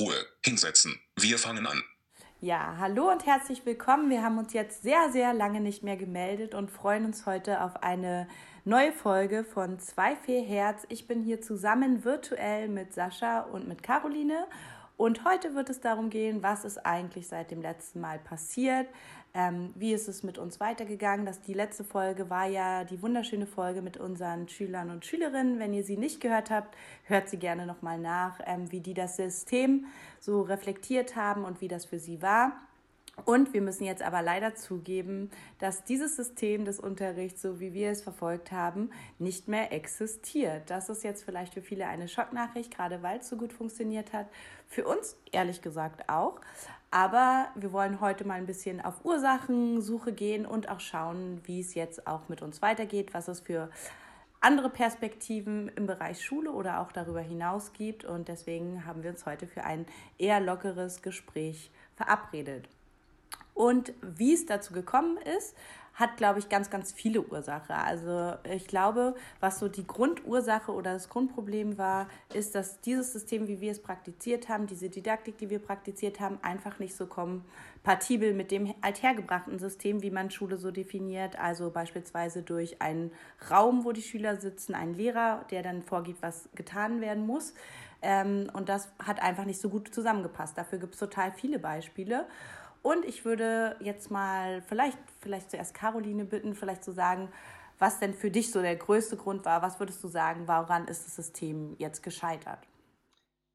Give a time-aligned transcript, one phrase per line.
[0.00, 0.98] Ruhe, hinsetzen.
[1.16, 1.82] Wir fangen an.
[2.40, 4.08] Ja, hallo und herzlich willkommen.
[4.08, 7.82] Wir haben uns jetzt sehr, sehr lange nicht mehr gemeldet und freuen uns heute auf
[7.82, 8.26] eine
[8.64, 10.86] neue Folge von Zwei Fee Herz.
[10.88, 14.46] Ich bin hier zusammen virtuell mit Sascha und mit Caroline.
[14.96, 18.86] Und heute wird es darum gehen, was ist eigentlich seit dem letzten Mal passiert,
[19.34, 21.26] ähm, wie ist es mit uns weitergegangen?
[21.26, 25.58] Das, die letzte Folge war ja die wunderschöne Folge mit unseren Schülern und Schülerinnen.
[25.58, 29.16] Wenn ihr sie nicht gehört habt, hört sie gerne nochmal nach, ähm, wie die das
[29.16, 29.86] System
[30.18, 32.52] so reflektiert haben und wie das für sie war.
[33.24, 37.90] Und wir müssen jetzt aber leider zugeben, dass dieses System des Unterrichts, so wie wir
[37.90, 40.70] es verfolgt haben, nicht mehr existiert.
[40.70, 44.26] Das ist jetzt vielleicht für viele eine Schocknachricht, gerade weil es so gut funktioniert hat.
[44.66, 46.40] Für uns ehrlich gesagt auch.
[46.90, 51.74] Aber wir wollen heute mal ein bisschen auf Ursachensuche gehen und auch schauen, wie es
[51.74, 53.70] jetzt auch mit uns weitergeht, was es für
[54.40, 58.04] andere Perspektiven im Bereich Schule oder auch darüber hinaus gibt.
[58.04, 59.86] Und deswegen haben wir uns heute für ein
[60.18, 62.68] eher lockeres Gespräch verabredet.
[63.54, 65.54] Und wie es dazu gekommen ist,
[65.94, 67.74] hat, glaube ich, ganz, ganz viele Ursachen.
[67.74, 73.48] Also ich glaube, was so die Grundursache oder das Grundproblem war, ist, dass dieses System,
[73.48, 78.32] wie wir es praktiziert haben, diese Didaktik, die wir praktiziert haben, einfach nicht so kompatibel
[78.32, 81.38] mit dem althergebrachten System, wie man Schule so definiert.
[81.38, 83.12] Also beispielsweise durch einen
[83.50, 87.52] Raum, wo die Schüler sitzen, einen Lehrer, der dann vorgibt, was getan werden muss.
[88.02, 90.56] Ähm, und das hat einfach nicht so gut zusammengepasst.
[90.56, 92.26] Dafür gibt es total viele Beispiele.
[92.82, 97.30] Und ich würde jetzt mal vielleicht, vielleicht zuerst Caroline bitten, vielleicht zu sagen,
[97.78, 99.62] was denn für dich so der größte Grund war.
[99.62, 102.66] Was würdest du sagen, woran ist das System jetzt gescheitert?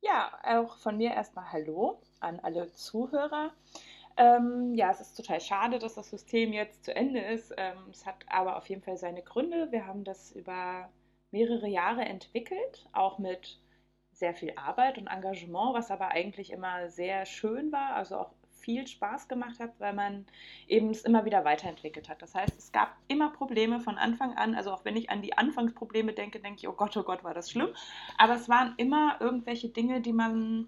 [0.01, 3.51] Ja, auch von mir erstmal Hallo an alle Zuhörer.
[4.17, 7.53] Ähm, ja, es ist total schade, dass das System jetzt zu Ende ist.
[7.57, 9.71] Ähm, es hat aber auf jeden Fall seine Gründe.
[9.71, 10.89] Wir haben das über
[11.31, 13.59] mehrere Jahre entwickelt, auch mit
[14.11, 18.31] sehr viel Arbeit und Engagement, was aber eigentlich immer sehr schön war, also auch
[18.65, 20.25] viel Spaß gemacht hat, weil man
[20.67, 22.21] eben es immer wieder weiterentwickelt hat.
[22.21, 24.55] Das heißt, es gab immer Probleme von Anfang an.
[24.55, 27.35] Also auch wenn ich an die Anfangsprobleme denke, denke ich, oh Gott, oh Gott, war
[27.35, 27.69] das schlimm.
[28.17, 30.67] Aber es waren immer irgendwelche Dinge, die man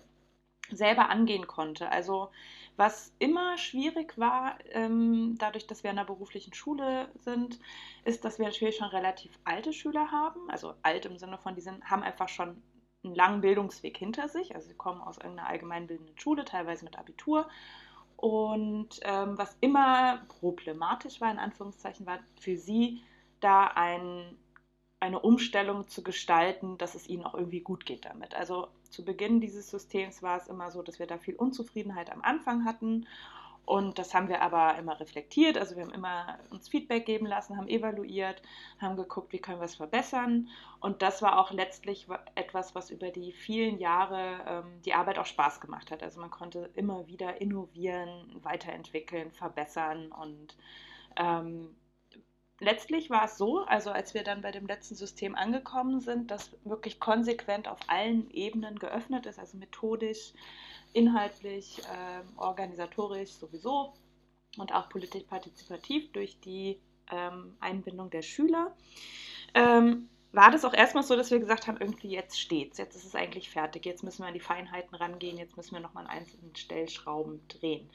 [0.70, 1.92] selber angehen konnte.
[1.92, 2.30] Also
[2.76, 7.60] was immer schwierig war, ähm, dadurch, dass wir in einer beruflichen Schule sind,
[8.06, 10.50] ist, dass wir natürlich schon relativ alte Schüler haben.
[10.50, 12.62] Also alt im Sinne von, die sind, haben einfach schon
[13.04, 14.56] einen langen Bildungsweg hinter sich.
[14.56, 17.50] Also sie kommen aus irgendeiner allgemeinbildenden Schule, teilweise mit Abitur
[18.18, 23.02] und ähm, was immer problematisch war, in Anführungszeichen, war für sie
[23.40, 24.36] da ein,
[25.00, 28.34] eine Umstellung zu gestalten, dass es ihnen auch irgendwie gut geht damit.
[28.34, 32.24] Also zu Beginn dieses Systems war es immer so, dass wir da viel Unzufriedenheit am
[32.24, 33.06] Anfang hatten
[33.68, 35.58] und das haben wir aber immer reflektiert.
[35.58, 38.42] Also wir haben immer uns Feedback geben lassen, haben evaluiert,
[38.80, 40.48] haben geguckt, wie können wir es verbessern.
[40.80, 45.26] Und das war auch letztlich etwas, was über die vielen Jahre ähm, die Arbeit auch
[45.26, 46.02] Spaß gemacht hat.
[46.02, 50.14] Also man konnte immer wieder innovieren, weiterentwickeln, verbessern.
[50.14, 50.56] Und
[51.18, 51.76] ähm,
[52.62, 56.56] letztlich war es so, also als wir dann bei dem letzten System angekommen sind, dass
[56.64, 60.32] wirklich konsequent auf allen Ebenen geöffnet ist, also methodisch
[60.98, 63.94] inhaltlich, äh, organisatorisch sowieso
[64.58, 66.80] und auch politisch partizipativ durch die
[67.12, 68.76] ähm, Einbindung der Schüler.
[69.54, 73.06] Ähm, war das auch erstmal so, dass wir gesagt haben, irgendwie jetzt steht's, jetzt ist
[73.06, 76.12] es eigentlich fertig, jetzt müssen wir an die Feinheiten rangehen, jetzt müssen wir nochmal an
[76.12, 77.90] einzelnen Stellschrauben drehen.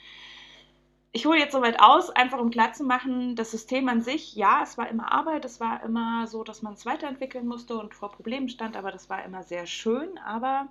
[1.11, 4.89] Ich hole jetzt soweit aus, einfach um klarzumachen, das System an sich, ja, es war
[4.89, 8.77] immer Arbeit, es war immer so, dass man es weiterentwickeln musste und vor Problemen stand,
[8.77, 10.69] aber das war immer sehr schön, aber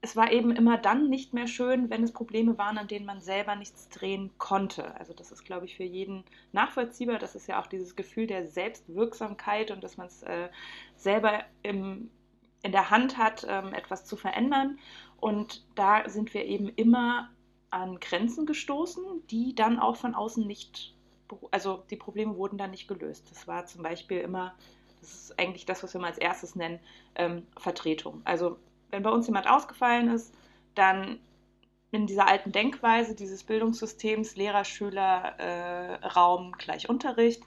[0.00, 3.20] es war eben immer dann nicht mehr schön, wenn es Probleme waren, an denen man
[3.20, 4.94] selber nichts drehen konnte.
[4.98, 7.18] Also das ist, glaube ich, für jeden nachvollziehbar.
[7.18, 10.50] Das ist ja auch dieses Gefühl der Selbstwirksamkeit und dass man es äh,
[10.96, 12.10] selber im,
[12.62, 14.78] in der Hand hat, ähm, etwas zu verändern.
[15.20, 17.30] Und da sind wir eben immer
[17.70, 20.94] an Grenzen gestoßen, die dann auch von außen nicht,
[21.50, 23.28] also die Probleme wurden dann nicht gelöst.
[23.32, 24.54] Das war zum Beispiel immer,
[25.00, 26.78] das ist eigentlich das, was wir mal als erstes nennen,
[27.16, 28.22] ähm, Vertretung.
[28.24, 28.58] Also
[28.90, 30.34] wenn bei uns jemand ausgefallen ist,
[30.74, 31.18] dann
[31.90, 37.42] in dieser alten Denkweise dieses Bildungssystems Lehrer, Schüler, äh, Raum gleich Unterricht.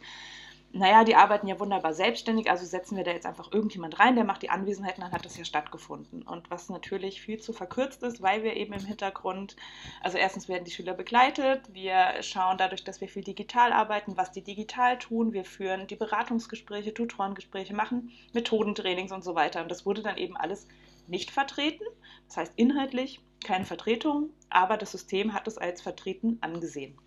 [0.74, 4.24] Naja, die arbeiten ja wunderbar selbstständig, also setzen wir da jetzt einfach irgendjemand rein, der
[4.24, 6.22] macht die Anwesenheiten, dann hat das ja stattgefunden.
[6.22, 9.58] Und was natürlich viel zu verkürzt ist, weil wir eben im Hintergrund,
[10.02, 14.32] also erstens werden die Schüler begleitet, wir schauen dadurch, dass wir viel digital arbeiten, was
[14.32, 19.62] die digital tun, wir führen die Beratungsgespräche, Tutorengespräche, machen Methodentrainings und so weiter.
[19.62, 20.68] Und das wurde dann eben alles
[21.12, 21.84] nicht vertreten.
[22.28, 26.98] Das heißt inhaltlich keine Vertretung, aber das System hat es als vertreten angesehen.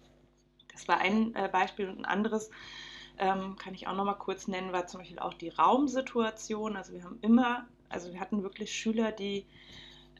[0.72, 2.50] Das war ein äh, Beispiel und ein anderes
[3.18, 6.76] ähm, kann ich auch noch mal kurz nennen, war zum Beispiel auch die Raumsituation.
[6.76, 9.46] Also wir haben immer, also wir hatten wirklich Schüler, die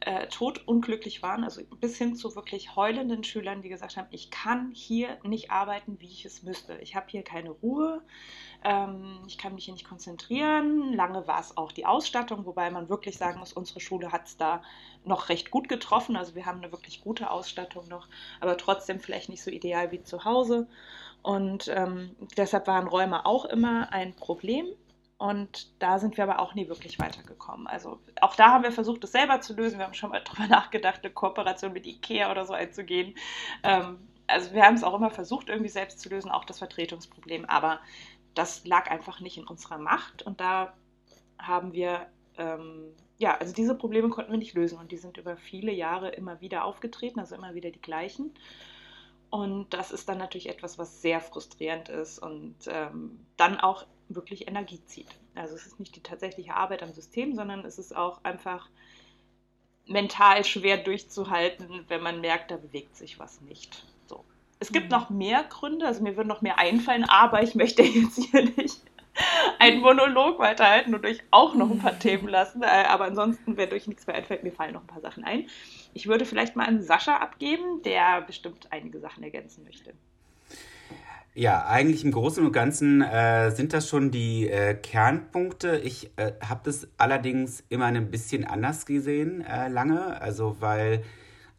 [0.05, 4.71] äh, totunglücklich waren, also bis hin zu wirklich heulenden Schülern, die gesagt haben, ich kann
[4.71, 6.77] hier nicht arbeiten, wie ich es müsste.
[6.77, 8.03] Ich habe hier keine Ruhe,
[8.63, 10.93] ähm, ich kann mich hier nicht konzentrieren.
[10.93, 14.37] Lange war es auch die Ausstattung, wobei man wirklich sagen muss, unsere Schule hat es
[14.37, 14.61] da
[15.05, 16.15] noch recht gut getroffen.
[16.15, 18.07] Also wir haben eine wirklich gute Ausstattung noch,
[18.39, 20.67] aber trotzdem vielleicht nicht so ideal wie zu Hause.
[21.23, 24.67] Und ähm, deshalb waren Räume auch immer ein Problem.
[25.17, 27.67] Und da sind wir aber auch nie wirklich weitergekommen.
[27.67, 29.77] Also auch da haben wir versucht, es selber zu lösen.
[29.77, 33.15] Wir haben schon mal darüber nachgedacht, eine Kooperation mit Ikea oder so einzugehen.
[33.63, 37.45] Ähm, also wir haben es auch immer versucht, irgendwie selbst zu lösen, auch das Vertretungsproblem.
[37.45, 37.79] Aber
[38.33, 40.23] das lag einfach nicht in unserer Macht.
[40.23, 40.73] Und da
[41.39, 42.07] haben wir,
[42.37, 44.77] ähm, ja, also diese Probleme konnten wir nicht lösen.
[44.77, 48.33] Und die sind über viele Jahre immer wieder aufgetreten, also immer wieder die gleichen.
[49.29, 54.47] Und das ist dann natürlich etwas, was sehr frustrierend ist und ähm, dann auch wirklich
[54.47, 55.07] Energie zieht.
[55.33, 58.69] Also es ist nicht die tatsächliche Arbeit am System, sondern es ist auch einfach
[59.87, 63.85] mental schwer durchzuhalten, wenn man merkt, da bewegt sich was nicht.
[64.07, 64.23] So.
[64.59, 64.91] Es gibt mhm.
[64.91, 68.81] noch mehr Gründe, also mir würden noch mehr einfallen, aber ich möchte jetzt hier nicht
[69.59, 72.61] einen Monolog weiterhalten und euch auch noch ein paar Themen lassen.
[72.63, 75.47] Äh, aber ansonsten, wenn euch nichts mehr einfällt, mir fallen noch ein paar Sachen ein.
[75.93, 79.93] Ich würde vielleicht mal an Sascha abgeben, der bestimmt einige Sachen ergänzen möchte.
[81.37, 85.81] Ja, eigentlich im Großen und Ganzen äh, sind das schon die äh, Kernpunkte.
[85.83, 90.21] Ich äh, habe das allerdings immer ein bisschen anders gesehen, äh, lange.
[90.21, 91.03] Also, weil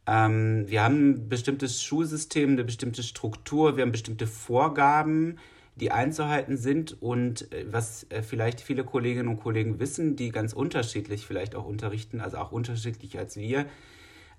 [0.07, 5.37] ähm, wir haben ein bestimmtes Schulsystem, eine bestimmte Struktur, wir haben bestimmte Vorgaben,
[5.75, 7.03] die einzuhalten sind.
[7.03, 11.67] Und äh, was äh, vielleicht viele Kolleginnen und Kollegen wissen, die ganz unterschiedlich vielleicht auch
[11.67, 13.67] unterrichten, also auch unterschiedlich als wir,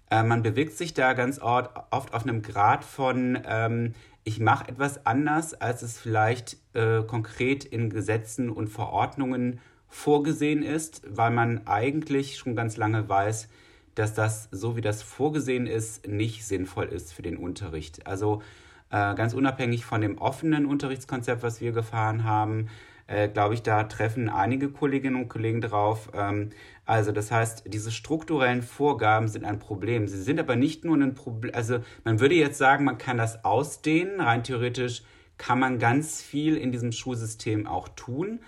[0.09, 3.94] man bewegt sich da ganz oft auf einem Grad von ähm,
[4.27, 11.01] ich mache etwas anders, als es vielleicht äh, konkret in Gesetzen und Verordnungen vorgesehen ist,
[11.07, 13.48] weil man eigentlich schon ganz lange weiß,
[13.95, 18.06] dass das, so wie das vorgesehen ist, nicht sinnvoll ist für den Unterricht.
[18.06, 18.42] Also
[18.89, 22.68] äh, ganz unabhängig von dem offenen Unterrichtskonzept, was wir gefahren haben,
[23.07, 26.09] äh, glaube ich, da treffen einige Kolleginnen und Kollegen drauf.
[26.13, 26.51] Ähm,
[26.86, 30.07] also das heißt, diese strukturellen Vorgaben sind ein Problem.
[30.07, 33.44] Sie sind aber nicht nur ein Problem, also man würde jetzt sagen, man kann das
[33.44, 34.21] ausdehnen.
[34.21, 35.04] Rein theoretisch
[35.38, 38.39] kann man ganz viel in diesem Schulsystem auch tun.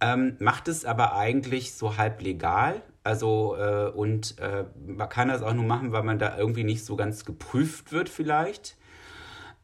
[0.00, 2.82] Ähm, macht es aber eigentlich so halb legal.
[3.02, 6.84] Also, äh, und äh, man kann das auch nur machen, weil man da irgendwie nicht
[6.84, 8.76] so ganz geprüft wird, vielleicht.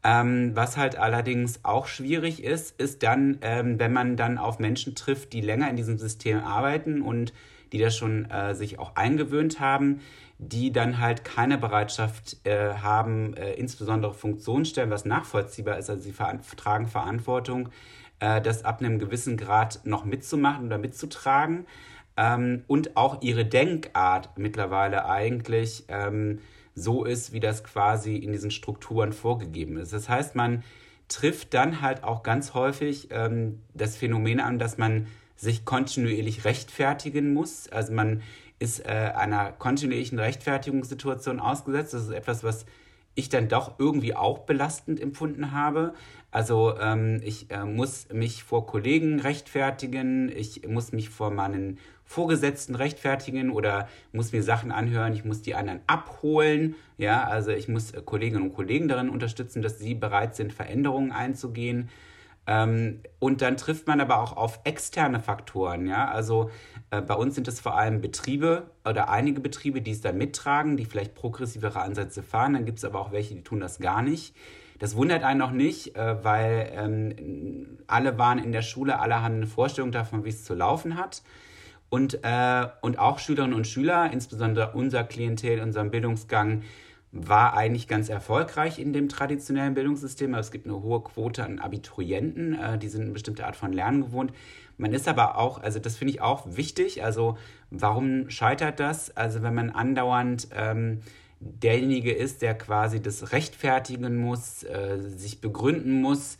[0.06, 4.94] Ähm, was halt allerdings auch schwierig ist, ist dann, ähm, wenn man dann auf Menschen
[4.94, 7.32] trifft, die länger in diesem System arbeiten und
[7.73, 10.00] die das schon äh, sich auch eingewöhnt haben,
[10.38, 16.14] die dann halt keine Bereitschaft äh, haben, äh, insbesondere Funktionsstellen, was nachvollziehbar ist, also sie
[16.56, 17.70] tragen Verantwortung,
[18.20, 21.67] äh, das ab einem gewissen Grad noch mitzumachen oder mitzutragen.
[22.17, 26.38] Ähm, und auch ihre Denkart mittlerweile eigentlich ähm,
[26.76, 29.93] so ist, wie das quasi in diesen Strukturen vorgegeben ist.
[29.93, 30.62] Das heißt, man
[31.08, 35.06] trifft dann halt auch ganz häufig ähm, das Phänomen an, dass man
[35.37, 37.69] sich kontinuierlich rechtfertigen muss.
[37.69, 38.23] Also man
[38.58, 41.94] ist äh, einer kontinuierlichen Rechtfertigungssituation ausgesetzt.
[41.94, 42.67] Das ist etwas, was
[43.14, 45.94] ich dann doch irgendwie auch belastend empfunden habe.
[46.31, 51.78] Also ähm, ich äh, muss mich vor Kollegen rechtfertigen, ich muss mich vor meinen
[52.08, 56.76] Vorgesetzten rechtfertigen oder muss mir Sachen anhören, ich muss die anderen abholen.
[56.99, 61.11] Ja, also ich muss äh, Kolleginnen und Kollegen darin unterstützen, dass sie bereit sind, Veränderungen
[61.11, 61.90] einzugehen.
[62.47, 65.88] Ähm, und dann trifft man aber auch auf externe Faktoren.
[65.88, 66.50] Ja, also
[66.90, 70.76] äh, bei uns sind es vor allem Betriebe oder einige Betriebe, die es dann mittragen,
[70.76, 72.54] die vielleicht progressivere Ansätze fahren.
[72.54, 74.35] Dann gibt es aber auch welche, die tun das gar nicht.
[74.78, 79.37] Das wundert einen noch nicht, äh, weil ähm, alle waren in der Schule, alle haben
[79.37, 81.23] eine Vorstellung davon, wie es zu laufen hat.
[81.88, 86.62] Und, äh, und auch Schülerinnen und Schüler, insbesondere unser Klientel, unserem Bildungsgang,
[87.12, 90.35] war eigentlich ganz erfolgreich in dem traditionellen Bildungssystem.
[90.35, 94.02] Es gibt eine hohe Quote an Abiturienten, äh, die sind eine bestimmte Art von Lernen
[94.02, 94.33] gewohnt.
[94.78, 97.38] Man ist aber auch, also das finde ich auch wichtig, also
[97.71, 99.16] warum scheitert das?
[99.16, 101.00] Also wenn man andauernd ähm,
[101.40, 106.38] derjenige ist, der quasi das rechtfertigen muss, äh, sich begründen muss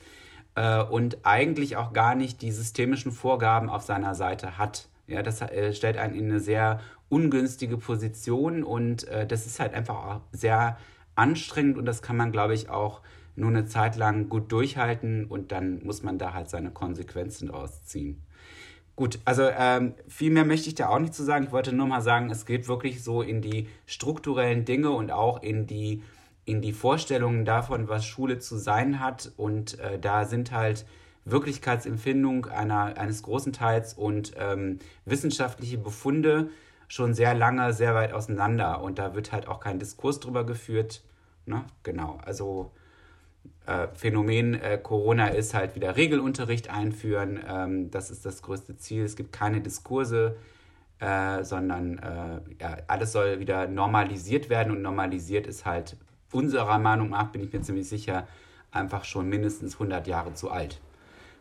[0.55, 4.88] äh, und eigentlich auch gar nicht die systemischen Vorgaben auf seiner Seite hat.
[5.07, 9.75] Ja, das äh, stellt einen in eine sehr ungünstige Position und äh, das ist halt
[9.75, 10.79] einfach auch sehr
[11.15, 13.03] anstrengend und das kann man, glaube ich, auch
[13.37, 17.85] nur eine Zeit lang gut durchhalten und dann muss man da halt seine Konsequenzen draus
[17.85, 18.23] ziehen.
[18.97, 21.45] Gut, also ähm, viel mehr möchte ich da auch nicht zu sagen.
[21.45, 25.43] Ich wollte nur mal sagen, es geht wirklich so in die strukturellen Dinge und auch
[25.43, 26.03] in die,
[26.47, 29.33] in die Vorstellungen davon, was Schule zu sein hat.
[29.37, 30.87] Und äh, da sind halt
[31.26, 36.50] Wirklichkeitsempfindung einer, eines großen Teils und ähm, wissenschaftliche Befunde
[36.88, 41.02] schon sehr lange, sehr weit auseinander und da wird halt auch kein Diskurs drüber geführt.
[41.45, 41.64] Ne?
[41.83, 42.71] Genau, also
[43.66, 47.40] äh, Phänomen äh, Corona ist halt wieder Regelunterricht einführen.
[47.47, 49.04] Ähm, das ist das größte Ziel.
[49.04, 50.37] Es gibt keine Diskurse,
[51.00, 55.97] äh, sondern äh, ja, alles soll wieder normalisiert werden und normalisiert ist halt
[56.33, 58.26] unserer Meinung nach, bin ich mir ziemlich sicher,
[58.71, 60.80] einfach schon mindestens 100 Jahre zu alt.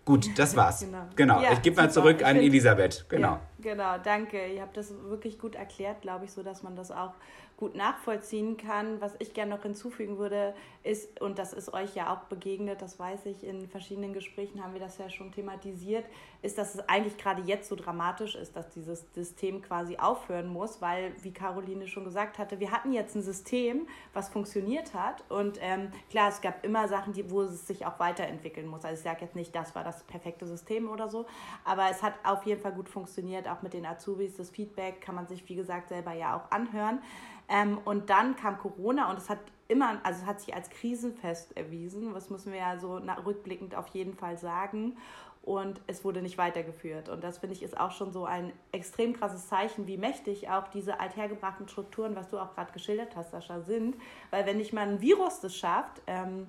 [0.06, 0.82] Gut, das war's.
[0.82, 1.08] genau.
[1.16, 1.42] genau.
[1.42, 3.06] Ja, ich gebe mal zurück an Elisabeth.
[3.10, 3.32] Genau.
[3.32, 4.46] Ja, genau, danke.
[4.48, 7.14] Ihr habt das wirklich gut erklärt, glaube ich, so dass man das auch
[7.58, 9.02] gut nachvollziehen kann.
[9.02, 13.00] Was ich gerne noch hinzufügen würde, ist, und das ist euch ja auch begegnet, das
[13.00, 16.06] weiß ich, in verschiedenen Gesprächen haben wir das ja schon thematisiert,
[16.46, 20.82] ist, dass es eigentlich gerade jetzt so dramatisch ist, dass dieses System quasi aufhören muss,
[20.82, 25.24] weil, wie Caroline schon gesagt hatte, wir hatten jetzt ein System, was funktioniert hat.
[25.30, 28.86] Und ähm, klar, es gab immer Sachen, die, wo es sich auch weiterentwickeln muss.
[28.86, 31.26] Also ich sage jetzt nicht, das war das perfekte System oder so,
[31.64, 34.38] aber es hat auf jeden Fall gut funktioniert, auch mit den Azubis.
[34.38, 37.00] Das Feedback kann man sich, wie gesagt, selber ja auch anhören.
[37.48, 41.56] Ähm, und dann kam Corona und es hat immer, also es hat sich als krisenfest
[41.58, 42.14] erwiesen.
[42.14, 44.98] Das müssen wir ja so rückblickend auf jeden Fall sagen.
[45.46, 47.08] Und es wurde nicht weitergeführt.
[47.08, 50.68] Und das finde ich ist auch schon so ein extrem krasses Zeichen, wie mächtig auch
[50.70, 53.96] diese althergebrachten Strukturen, was du auch gerade geschildert hast, Sascha, sind.
[54.32, 56.48] Weil wenn nicht mal ein Virus das schafft, ähm,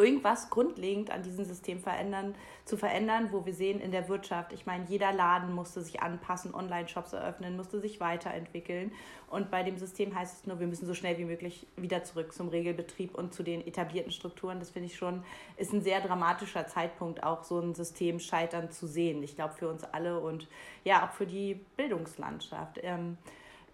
[0.00, 2.34] irgendwas grundlegend an diesem System verändern,
[2.64, 6.54] zu verändern, wo wir sehen in der Wirtschaft, ich meine, jeder Laden musste sich anpassen,
[6.54, 8.92] Online-Shops eröffnen, musste sich weiterentwickeln.
[9.28, 12.32] Und bei dem System heißt es nur, wir müssen so schnell wie möglich wieder zurück
[12.32, 14.58] zum Regelbetrieb und zu den etablierten Strukturen.
[14.58, 15.22] Das finde ich schon,
[15.56, 19.22] ist ein sehr dramatischer Zeitpunkt, auch so ein System scheitern zu sehen.
[19.22, 20.48] Ich glaube, für uns alle und
[20.84, 22.78] ja, auch für die Bildungslandschaft.
[22.82, 23.18] Ähm,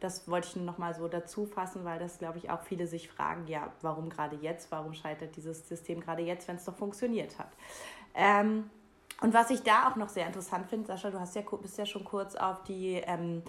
[0.00, 2.86] das wollte ich nur noch mal so dazu fassen, weil das, glaube ich, auch viele
[2.86, 6.76] sich fragen, ja, warum gerade jetzt, warum scheitert dieses System gerade jetzt, wenn es doch
[6.76, 7.48] funktioniert hat.
[8.14, 8.70] Ähm,
[9.22, 11.86] und was ich da auch noch sehr interessant finde, Sascha, du hast ja, bist ja
[11.86, 13.42] schon kurz auf die ähm,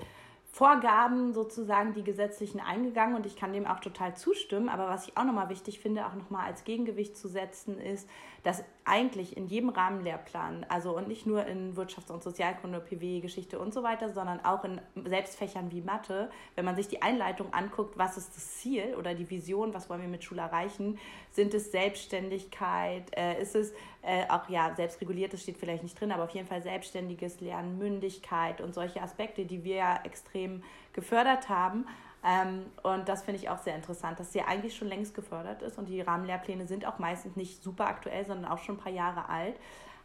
[0.49, 4.69] Vorgaben sozusagen, die gesetzlichen eingegangen und ich kann dem auch total zustimmen.
[4.69, 8.09] Aber was ich auch nochmal wichtig finde, auch nochmal als Gegengewicht zu setzen, ist,
[8.47, 13.59] dass eigentlich in jedem Rahmenlehrplan, also und nicht nur in Wirtschafts- und Sozialkunde, PW, Geschichte
[13.59, 17.97] und so weiter, sondern auch in Selbstfächern wie Mathe, wenn man sich die Einleitung anguckt,
[17.97, 20.97] was ist das Ziel oder die Vision, was wollen wir mit Schule erreichen,
[21.33, 26.23] sind es Selbstständigkeit, äh, ist es äh, auch ja selbstreguliertes steht vielleicht nicht drin, aber
[26.23, 30.63] auf jeden Fall selbstständiges Lernen, Mündigkeit und solche Aspekte, die wir ja extrem
[30.93, 31.85] gefördert haben.
[32.23, 35.77] Ähm, und das finde ich auch sehr interessant, dass sie eigentlich schon längst gefördert ist
[35.77, 39.29] und die Rahmenlehrpläne sind auch meistens nicht super aktuell, sondern auch schon ein paar Jahre
[39.29, 39.55] alt.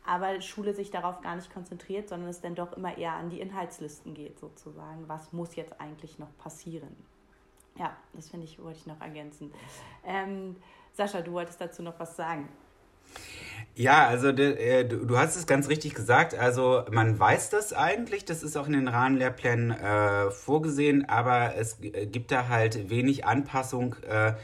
[0.04, 3.40] Aber Schule sich darauf gar nicht konzentriert, sondern es dann doch immer eher an die
[3.40, 5.09] Inhaltslisten geht, sozusagen.
[5.09, 6.97] Was muss jetzt eigentlich noch passieren?
[7.78, 9.52] Ja, das finde ich, wollte ich noch ergänzen.
[10.04, 10.57] Ähm,
[10.92, 12.49] Sascha, du wolltest dazu noch was sagen.
[13.75, 16.35] Ja, also äh, du, du, hast es ganz richtig gesagt.
[16.35, 21.79] Also man weiß das eigentlich, das ist auch in den Rahmenlehrplänen äh, vorgesehen, aber es
[21.81, 23.97] gibt da halt wenig Anpassung.
[24.07, 24.35] Äh,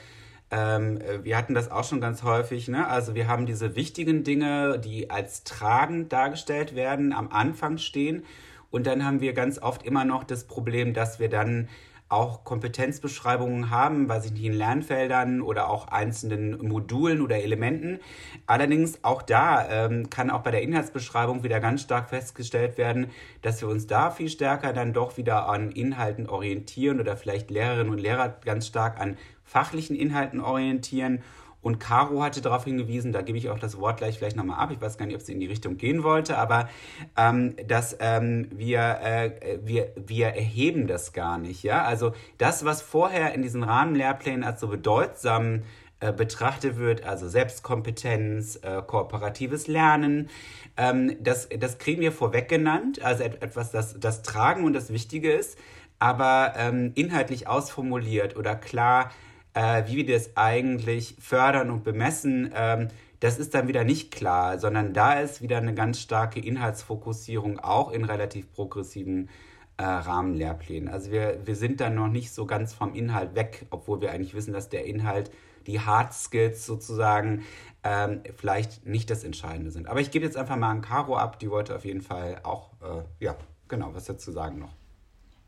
[0.51, 2.69] ähm, wir hatten das auch schon ganz häufig.
[2.69, 2.89] Ne?
[2.89, 8.25] Also wir haben diese wichtigen Dinge, die als tragend dargestellt werden, am Anfang stehen.
[8.71, 11.69] Und dann haben wir ganz oft immer noch das Problem, dass wir dann
[12.09, 18.00] auch Kompetenzbeschreibungen haben, weiß ich nicht, in Lernfeldern oder auch einzelnen Modulen oder Elementen.
[18.47, 23.11] Allerdings auch da ähm, kann auch bei der Inhaltsbeschreibung wieder ganz stark festgestellt werden,
[23.43, 27.93] dass wir uns da viel stärker dann doch wieder an Inhalten orientieren oder vielleicht Lehrerinnen
[27.93, 31.23] und Lehrer ganz stark an fachlichen Inhalten orientieren
[31.61, 34.71] und Caro hatte darauf hingewiesen, da gebe ich auch das Wort gleich vielleicht nochmal ab,
[34.73, 36.69] ich weiß gar nicht, ob sie in die Richtung gehen wollte, aber
[37.17, 41.65] ähm, dass ähm, wir, äh, wir, wir erheben das gar nicht.
[41.65, 41.83] Ja?
[41.83, 45.62] Also das, was vorher in diesen Rahmenlehrplänen als so bedeutsam
[46.00, 50.31] äh, betrachtet wird, also Selbstkompetenz, äh, kooperatives Lernen,
[50.77, 55.33] ähm, das, das kriegen wir vorweg genannt, also etwas, das, das Tragen und das Wichtige
[55.33, 55.59] ist,
[55.99, 59.11] aber ähm, inhaltlich ausformuliert oder klar
[59.55, 62.88] äh, wie wir das eigentlich fördern und bemessen, ähm,
[63.21, 67.90] das ist dann wieder nicht klar, sondern da ist wieder eine ganz starke Inhaltsfokussierung auch
[67.90, 69.28] in relativ progressiven
[69.76, 70.88] äh, Rahmenlehrplänen.
[70.88, 74.35] Also wir, wir sind dann noch nicht so ganz vom Inhalt weg, obwohl wir eigentlich
[74.35, 75.31] wissen, dass der Inhalt,
[75.67, 77.45] die Hard Skills sozusagen,
[77.85, 79.88] ähm, vielleicht nicht das Entscheidende sind.
[79.88, 82.71] Aber ich gebe jetzt einfach mal an Caro ab, die wollte auf jeden Fall auch,
[82.83, 83.37] äh, ja,
[83.69, 84.75] genau, was dazu sagen noch.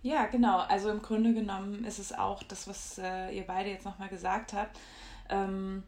[0.02, 0.58] Ja, genau.
[0.58, 4.52] Also im Grunde genommen ist es auch das, was äh, ihr beide jetzt nochmal gesagt
[4.52, 4.78] habt.
[5.28, 5.82] Ähm,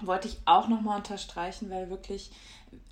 [0.00, 2.30] wollte ich auch nochmal unterstreichen, weil wirklich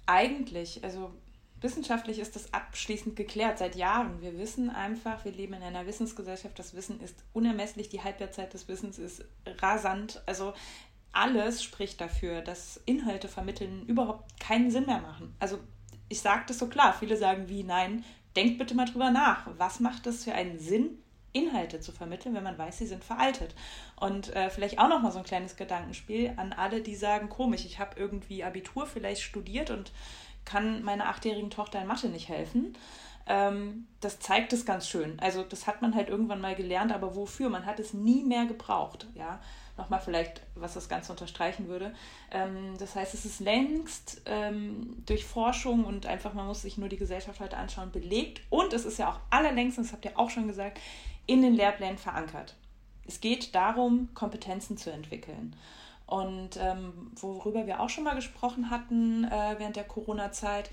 [0.07, 1.13] eigentlich, also
[1.61, 4.21] wissenschaftlich ist das abschließend geklärt seit Jahren.
[4.21, 8.69] Wir wissen einfach, wir leben in einer Wissensgesellschaft, das Wissen ist unermesslich, die Halbwertzeit des
[8.69, 9.25] Wissens ist
[9.61, 10.23] rasant.
[10.27, 10.55] Also
[11.13, 15.35] alles spricht dafür, dass Inhalte vermitteln überhaupt keinen Sinn mehr machen.
[15.39, 15.59] Also
[16.09, 18.05] ich sage das so klar, viele sagen wie, nein,
[18.37, 19.47] denkt bitte mal drüber nach.
[19.57, 20.99] Was macht es für einen Sinn,
[21.33, 23.55] Inhalte zu vermitteln, wenn man weiß, sie sind veraltet.
[23.97, 27.65] Und äh, vielleicht auch noch mal so ein kleines Gedankenspiel an alle, die sagen, komisch,
[27.65, 29.93] ich habe irgendwie Abitur vielleicht studiert und
[30.45, 32.77] kann meiner achtjährigen Tochter in Mathe nicht helfen.
[33.27, 35.21] Ähm, das zeigt es ganz schön.
[35.21, 37.51] Also das hat man halt irgendwann mal gelernt, aber wofür?
[37.51, 39.07] Man hat es nie mehr gebraucht.
[39.15, 39.41] Ja,
[39.79, 41.95] nochmal vielleicht, was das Ganze unterstreichen würde.
[42.31, 46.89] Ähm, das heißt, es ist längst ähm, durch Forschung und einfach, man muss sich nur
[46.89, 48.43] die Gesellschaft heute anschauen, belegt.
[48.51, 50.81] Und es ist ja auch allerlängst, das habt ihr auch schon gesagt,
[51.27, 52.57] in den Lehrplänen verankert.
[53.07, 55.57] Es geht darum, Kompetenzen zu entwickeln.
[56.07, 60.71] Und ähm, worüber wir auch schon mal gesprochen hatten äh, während der Corona-Zeit,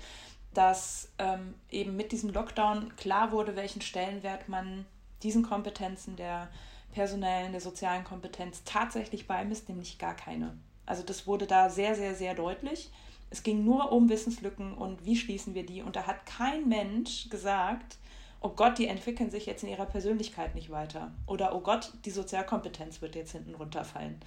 [0.54, 4.86] dass ähm, eben mit diesem Lockdown klar wurde, welchen Stellenwert man
[5.22, 6.48] diesen Kompetenzen der
[6.96, 10.56] personellen, der sozialen Kompetenz tatsächlich beimisst, nämlich gar keine.
[10.86, 12.90] Also das wurde da sehr, sehr, sehr deutlich.
[13.28, 15.82] Es ging nur um Wissenslücken und wie schließen wir die.
[15.82, 17.98] Und da hat kein Mensch gesagt,
[18.40, 21.12] oh Gott, die entwickeln sich jetzt in ihrer Persönlichkeit nicht weiter.
[21.26, 24.18] Oder oh Gott, die Sozialkompetenz wird jetzt hinten runterfallen.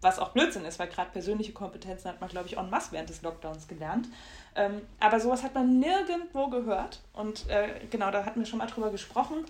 [0.00, 3.08] Was auch Blödsinn ist, weil gerade persönliche Kompetenzen hat man, glaube ich, en masse während
[3.08, 4.08] des Lockdowns gelernt.
[4.54, 7.00] Ähm, aber sowas hat man nirgendwo gehört.
[7.14, 9.44] Und äh, genau, da hatten wir schon mal drüber gesprochen,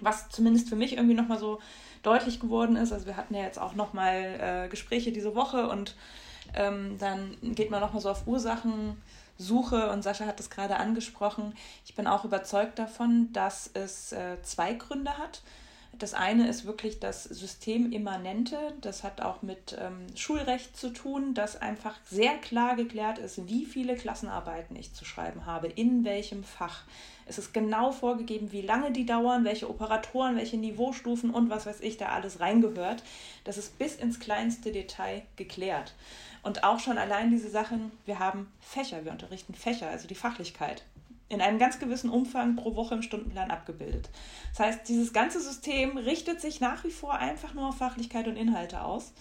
[0.00, 1.60] was zumindest für mich irgendwie nochmal so
[2.02, 2.92] deutlich geworden ist.
[2.92, 5.94] Also wir hatten ja jetzt auch nochmal äh, Gespräche diese Woche und
[6.54, 8.96] ähm, dann geht man nochmal so auf Ursachen
[9.38, 9.90] suche.
[9.90, 11.54] Und Sascha hat das gerade angesprochen.
[11.84, 15.42] Ich bin auch überzeugt davon, dass es äh, zwei Gründe hat.
[15.98, 18.56] Das eine ist wirklich das Systemimmanente.
[18.80, 23.64] Das hat auch mit ähm, Schulrecht zu tun, dass einfach sehr klar geklärt ist, wie
[23.64, 26.82] viele Klassenarbeiten ich zu schreiben habe, in welchem Fach.
[27.26, 31.80] Es ist genau vorgegeben, wie lange die dauern, welche Operatoren, welche Niveaustufen und was weiß
[31.80, 33.02] ich da alles reingehört.
[33.44, 35.94] Das ist bis ins kleinste Detail geklärt.
[36.42, 40.82] Und auch schon allein diese Sachen, wir haben Fächer, wir unterrichten Fächer, also die Fachlichkeit,
[41.28, 44.10] in einem ganz gewissen Umfang pro Woche im Stundenplan abgebildet.
[44.50, 48.36] Das heißt, dieses ganze System richtet sich nach wie vor einfach nur auf Fachlichkeit und
[48.36, 49.12] Inhalte aus.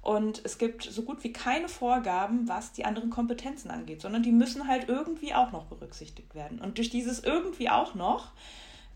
[0.00, 4.32] Und es gibt so gut wie keine Vorgaben, was die anderen Kompetenzen angeht, sondern die
[4.32, 6.60] müssen halt irgendwie auch noch berücksichtigt werden.
[6.60, 8.32] Und durch dieses irgendwie auch noch,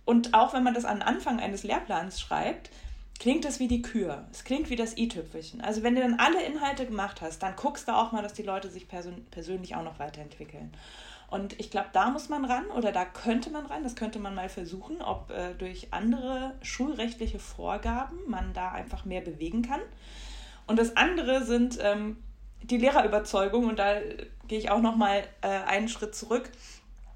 [0.05, 2.71] und auch wenn man das an Anfang eines Lehrplans schreibt,
[3.19, 4.27] klingt das wie die Kür.
[4.33, 5.61] Es klingt wie das i-Tüpfelchen.
[5.61, 8.43] Also wenn du dann alle Inhalte gemacht hast, dann guckst du auch mal, dass die
[8.43, 10.73] Leute sich persön persönlich auch noch weiterentwickeln.
[11.33, 14.35] Und ich glaube, da muss man ran oder da könnte man ran, das könnte man
[14.35, 19.81] mal versuchen, ob äh, durch andere schulrechtliche Vorgaben man da einfach mehr bewegen kann.
[20.67, 22.19] Und das andere sind ähm,
[22.63, 23.67] die Lehrerüberzeugung.
[23.67, 23.95] Und da
[24.47, 26.51] gehe ich auch noch mal äh, einen Schritt zurück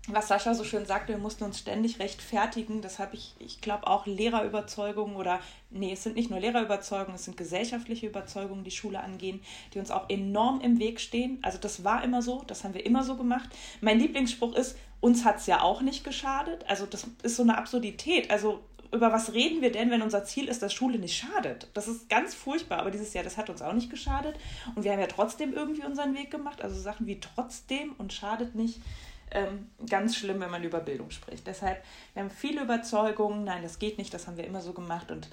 [0.08, 2.80] was Sascha so schön sagte, wir mussten uns ständig rechtfertigen.
[2.80, 5.40] Das habe ich, ich glaube, auch Lehrerüberzeugungen oder,
[5.70, 9.40] nee, es sind nicht nur Lehrerüberzeugungen, es sind gesellschaftliche Überzeugungen, die Schule angehen,
[9.74, 11.38] die uns auch enorm im Weg stehen.
[11.42, 13.48] Also das war immer so, das haben wir immer so gemacht.
[13.80, 16.64] Mein Lieblingsspruch ist, uns hat es ja auch nicht geschadet.
[16.68, 18.30] Also das ist so eine Absurdität.
[18.30, 18.60] Also
[18.92, 21.68] über was reden wir denn, wenn unser Ziel ist, dass Schule nicht schadet?
[21.74, 24.36] Das ist ganz furchtbar, aber dieses Jahr, das hat uns auch nicht geschadet.
[24.74, 26.62] Und wir haben ja trotzdem irgendwie unseren Weg gemacht.
[26.62, 28.80] Also Sachen wie trotzdem und schadet nicht
[29.30, 31.46] ähm, ganz schlimm, wenn man über Bildung spricht.
[31.46, 31.82] Deshalb,
[32.14, 35.28] wir haben viele Überzeugungen, nein, das geht nicht, das haben wir immer so gemacht und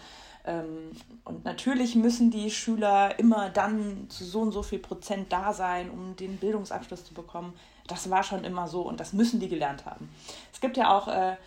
[0.45, 0.91] ähm,
[1.23, 5.89] und natürlich müssen die Schüler immer dann zu so und so viel Prozent da sein,
[5.89, 7.53] um den Bildungsabschluss zu bekommen.
[7.87, 10.09] Das war schon immer so und das müssen die gelernt haben.
[10.51, 11.37] Es gibt ja auch äh,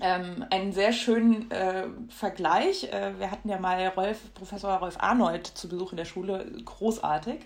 [0.00, 2.84] ähm, einen sehr schönen äh, Vergleich.
[2.84, 7.40] Äh, wir hatten ja mal Rolf, Professor Rolf Arnold zu Besuch in der Schule, großartig.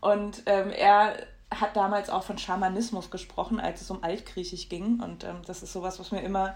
[0.00, 1.16] Und ähm, er
[1.60, 5.00] hat damals auch von Schamanismus gesprochen, als es um Altgriechisch ging.
[5.00, 6.54] Und ähm, das ist sowas, was mir immer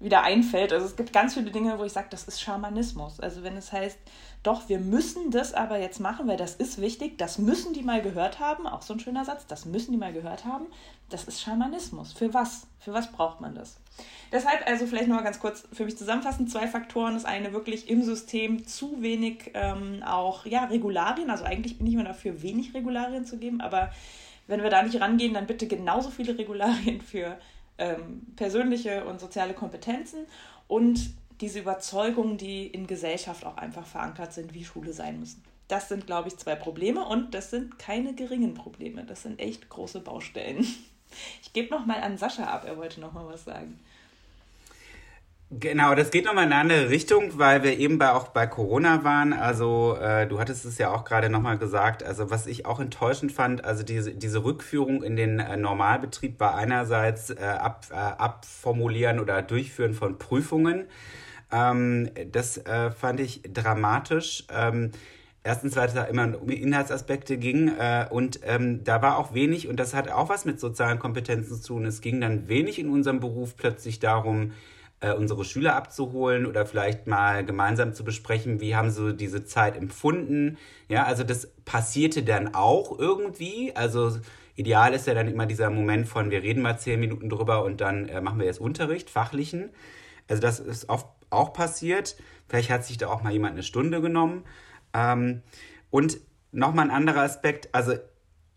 [0.00, 0.72] wieder einfällt.
[0.72, 3.18] Also es gibt ganz viele Dinge, wo ich sage, das ist Schamanismus.
[3.18, 3.98] Also wenn es heißt,
[4.44, 8.00] doch, wir müssen das aber jetzt machen, weil das ist wichtig, das müssen die mal
[8.00, 10.66] gehört haben, auch so ein schöner Satz, das müssen die mal gehört haben,
[11.10, 12.12] das ist Schamanismus.
[12.12, 12.68] Für was?
[12.78, 13.78] Für was braucht man das?
[14.30, 17.14] Deshalb also vielleicht noch mal ganz kurz für mich zusammenfassend zwei Faktoren.
[17.14, 21.30] Das eine wirklich im System zu wenig ähm, auch ja, Regularien.
[21.30, 23.90] Also eigentlich bin ich immer dafür, wenig Regularien zu geben, aber
[24.48, 27.38] wenn wir da nicht rangehen, dann bitte genauso viele Regularien für
[27.78, 30.26] ähm, persönliche und soziale Kompetenzen
[30.66, 35.44] und diese Überzeugungen, die in Gesellschaft auch einfach verankert sind, wie Schule sein müssen.
[35.68, 39.04] Das sind, glaube ich, zwei Probleme und das sind keine geringen Probleme.
[39.04, 40.66] Das sind echt große Baustellen.
[41.42, 43.80] Ich gebe noch mal an Sascha ab, er wollte noch mal was sagen.
[45.50, 49.02] Genau, das geht nochmal in eine andere Richtung, weil wir eben bei, auch bei Corona
[49.02, 49.32] waren.
[49.32, 52.02] Also äh, du hattest es ja auch gerade nochmal gesagt.
[52.02, 56.54] Also was ich auch enttäuschend fand, also diese, diese Rückführung in den äh, Normalbetrieb war
[56.54, 60.84] einerseits äh, ab, äh, Abformulieren oder Durchführen von Prüfungen.
[61.50, 64.44] Ähm, das äh, fand ich dramatisch.
[64.54, 64.90] Ähm,
[65.44, 69.68] Erstens, weil es da immer um Inhaltsaspekte ging äh, und ähm, da war auch wenig,
[69.68, 72.90] und das hat auch was mit sozialen Kompetenzen zu tun, es ging dann wenig in
[72.90, 74.52] unserem Beruf plötzlich darum,
[75.00, 79.76] äh, unsere Schüler abzuholen oder vielleicht mal gemeinsam zu besprechen, wie haben sie diese Zeit
[79.76, 80.58] empfunden.
[80.88, 83.72] Ja, also das passierte dann auch irgendwie.
[83.76, 84.18] Also
[84.56, 87.80] ideal ist ja dann immer dieser Moment von, wir reden mal zehn Minuten drüber und
[87.80, 89.70] dann äh, machen wir jetzt Unterricht, fachlichen.
[90.26, 92.16] Also das ist oft auch passiert.
[92.48, 94.44] Vielleicht hat sich da auch mal jemand eine Stunde genommen.
[94.94, 95.42] Ähm,
[95.90, 96.18] und
[96.50, 97.94] nochmal ein anderer Aspekt, also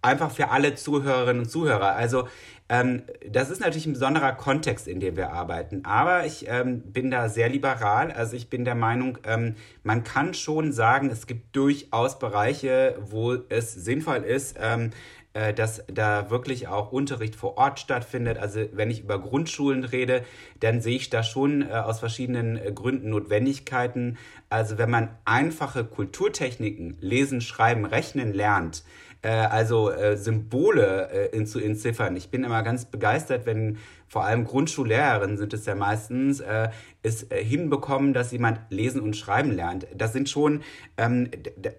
[0.01, 1.95] einfach für alle Zuhörerinnen und Zuhörer.
[1.95, 2.27] Also
[2.71, 5.84] ähm, das ist natürlich ein besonderer Kontext, in dem wir arbeiten.
[5.84, 8.13] Aber ich ähm, bin da sehr liberal.
[8.13, 13.34] Also ich bin der Meinung, ähm, man kann schon sagen, es gibt durchaus Bereiche, wo
[13.34, 14.91] es sinnvoll ist, ähm,
[15.34, 18.38] äh, dass da wirklich auch Unterricht vor Ort stattfindet.
[18.38, 20.23] Also wenn ich über Grundschulen rede,
[20.62, 24.17] dann sehe ich da schon äh, aus verschiedenen äh, Gründen Notwendigkeiten.
[24.47, 28.86] Also wenn man einfache Kulturtechniken, Lesen, Schreiben, Rechnen lernt,
[29.21, 32.15] äh, also äh, Symbole äh, in, zu entziffern.
[32.15, 36.69] Ich bin immer ganz begeistert, wenn vor allem Grundschullehrerinnen sind es ja meistens, äh,
[37.01, 39.88] es äh, hinbekommen, dass jemand lesen und schreiben lernt.
[39.95, 40.62] Das sind schon,
[40.97, 41.29] ähm,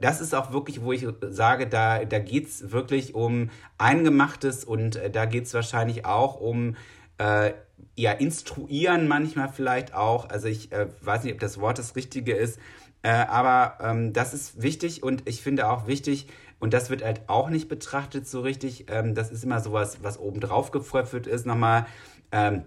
[0.01, 4.97] das ist auch wirklich, wo ich sage, da, da geht es wirklich um Eingemachtes und
[4.97, 6.77] äh, da geht es wahrscheinlich auch um
[7.19, 7.53] äh,
[7.97, 10.29] ja, instruieren manchmal vielleicht auch.
[10.29, 12.59] Also ich äh, weiß nicht, ob das Wort das Richtige ist,
[13.03, 16.29] äh, aber ähm, das ist wichtig und ich finde auch wichtig,
[16.63, 18.87] und das wird halt auch nicht betrachtet so richtig.
[18.89, 21.87] Ähm, das ist immer sowas, was obendrauf gepfröpfelt ist, nochmal.
[22.31, 22.63] Ähm,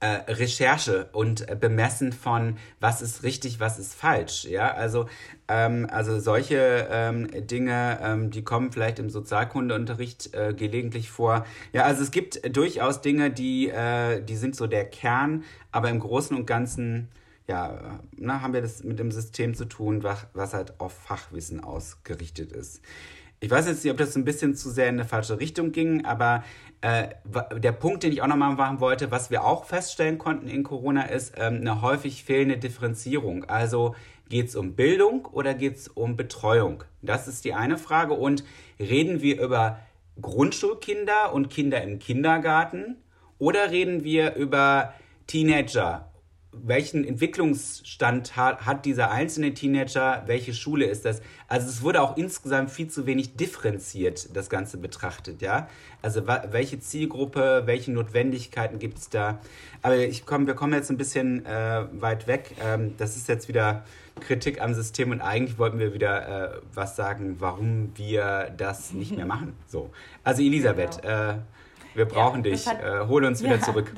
[0.00, 4.44] äh, Recherche und äh, Bemessen von was ist richtig, was ist falsch.
[4.44, 5.06] Ja, also,
[5.48, 11.46] ähm, also solche ähm, Dinge, ähm, die kommen vielleicht im Sozialkundeunterricht äh, gelegentlich vor.
[11.72, 15.98] Ja, also es gibt durchaus Dinge, die, äh, die sind so der Kern, aber im
[15.98, 17.08] Großen und Ganzen
[17.48, 21.64] ja, na, haben wir das mit dem System zu tun, was, was halt auf Fachwissen
[21.64, 22.82] ausgerichtet ist.
[23.40, 26.04] Ich weiß jetzt nicht, ob das ein bisschen zu sehr in eine falsche Richtung ging,
[26.04, 26.44] aber
[26.80, 27.08] äh,
[27.56, 31.02] der Punkt, den ich auch nochmal machen wollte, was wir auch feststellen konnten in Corona,
[31.02, 33.44] ist ähm, eine häufig fehlende Differenzierung.
[33.44, 33.94] Also
[34.28, 36.84] geht es um Bildung oder geht es um Betreuung?
[37.00, 38.14] Das ist die eine Frage.
[38.14, 38.44] Und
[38.78, 39.78] reden wir über
[40.20, 42.96] Grundschulkinder und Kinder im Kindergarten
[43.38, 44.94] oder reden wir über
[45.28, 46.07] Teenager
[46.64, 51.20] welchen Entwicklungsstand hat, hat dieser einzelne Teenager, welche Schule ist das?
[51.48, 55.68] Also es wurde auch insgesamt viel zu wenig differenziert, das Ganze betrachtet, ja.
[56.02, 59.40] Also welche Zielgruppe, welche Notwendigkeiten gibt es da?
[59.82, 62.54] Aber ich komm, wir kommen jetzt ein bisschen äh, weit weg.
[62.64, 63.84] Ähm, das ist jetzt wieder
[64.20, 69.16] Kritik am System und eigentlich wollten wir wieder äh, was sagen, warum wir das nicht
[69.16, 69.54] mehr machen.
[69.66, 69.90] So,
[70.24, 71.32] also Elisabeth, genau.
[71.32, 71.34] äh,
[71.98, 72.66] wir brauchen ja, dich.
[72.66, 73.92] Hat, äh, hol uns wieder ja, zurück.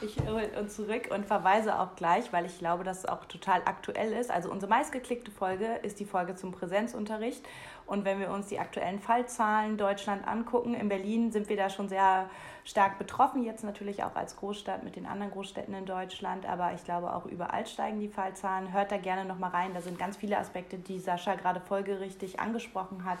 [0.00, 3.62] Ich hole uns zurück und verweise auch gleich, weil ich glaube, dass es auch total
[3.64, 4.30] aktuell ist.
[4.30, 7.44] Also unsere meistgeklickte Folge ist die Folge zum Präsenzunterricht.
[7.86, 11.88] Und wenn wir uns die aktuellen Fallzahlen Deutschland angucken, in Berlin sind wir da schon
[11.88, 12.28] sehr
[12.64, 13.42] stark betroffen.
[13.42, 16.46] Jetzt natürlich auch als Großstadt mit den anderen Großstädten in Deutschland.
[16.46, 18.72] Aber ich glaube, auch überall steigen die Fallzahlen.
[18.72, 19.72] Hört da gerne nochmal rein.
[19.74, 23.18] Da sind ganz viele Aspekte, die Sascha gerade folgerichtig angesprochen hat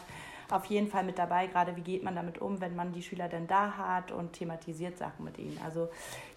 [0.50, 3.28] auf jeden Fall mit dabei, gerade wie geht man damit um, wenn man die Schüler
[3.28, 5.58] denn da hat und thematisiert Sachen mit ihnen.
[5.64, 5.88] Also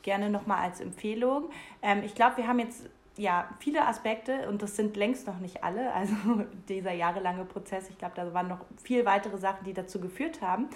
[0.01, 1.49] gerne nochmal als Empfehlung.
[1.81, 2.83] Ähm, ich glaube, wir haben jetzt
[3.17, 5.91] ja, viele Aspekte und das sind längst noch nicht alle.
[6.01, 6.15] Also
[6.67, 10.67] dieser jahrelange Prozess, ich glaube, da waren noch viel weitere Sachen, die dazu geführt haben.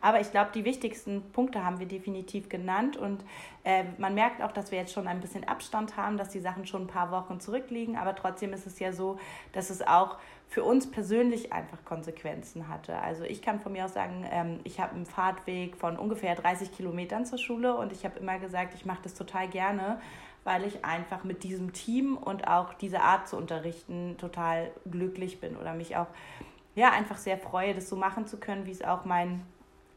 [0.00, 3.24] Aber ich glaube, die wichtigsten Punkte haben wir definitiv genannt und
[3.62, 6.66] äh, man merkt auch, dass wir jetzt schon ein bisschen Abstand haben, dass die Sachen
[6.66, 7.96] schon ein paar Wochen zurückliegen.
[7.96, 9.18] Aber trotzdem ist es ja so,
[9.52, 10.18] dass es auch
[10.54, 12.96] für uns persönlich einfach Konsequenzen hatte.
[12.96, 16.70] Also ich kann von mir aus sagen, ähm, ich habe einen Fahrtweg von ungefähr 30
[16.70, 20.00] Kilometern zur Schule und ich habe immer gesagt, ich mache das total gerne,
[20.44, 25.56] weil ich einfach mit diesem Team und auch diese Art zu unterrichten total glücklich bin
[25.56, 26.06] oder mich auch
[26.76, 29.44] ja einfach sehr freue, das so machen zu können, wie es auch meinen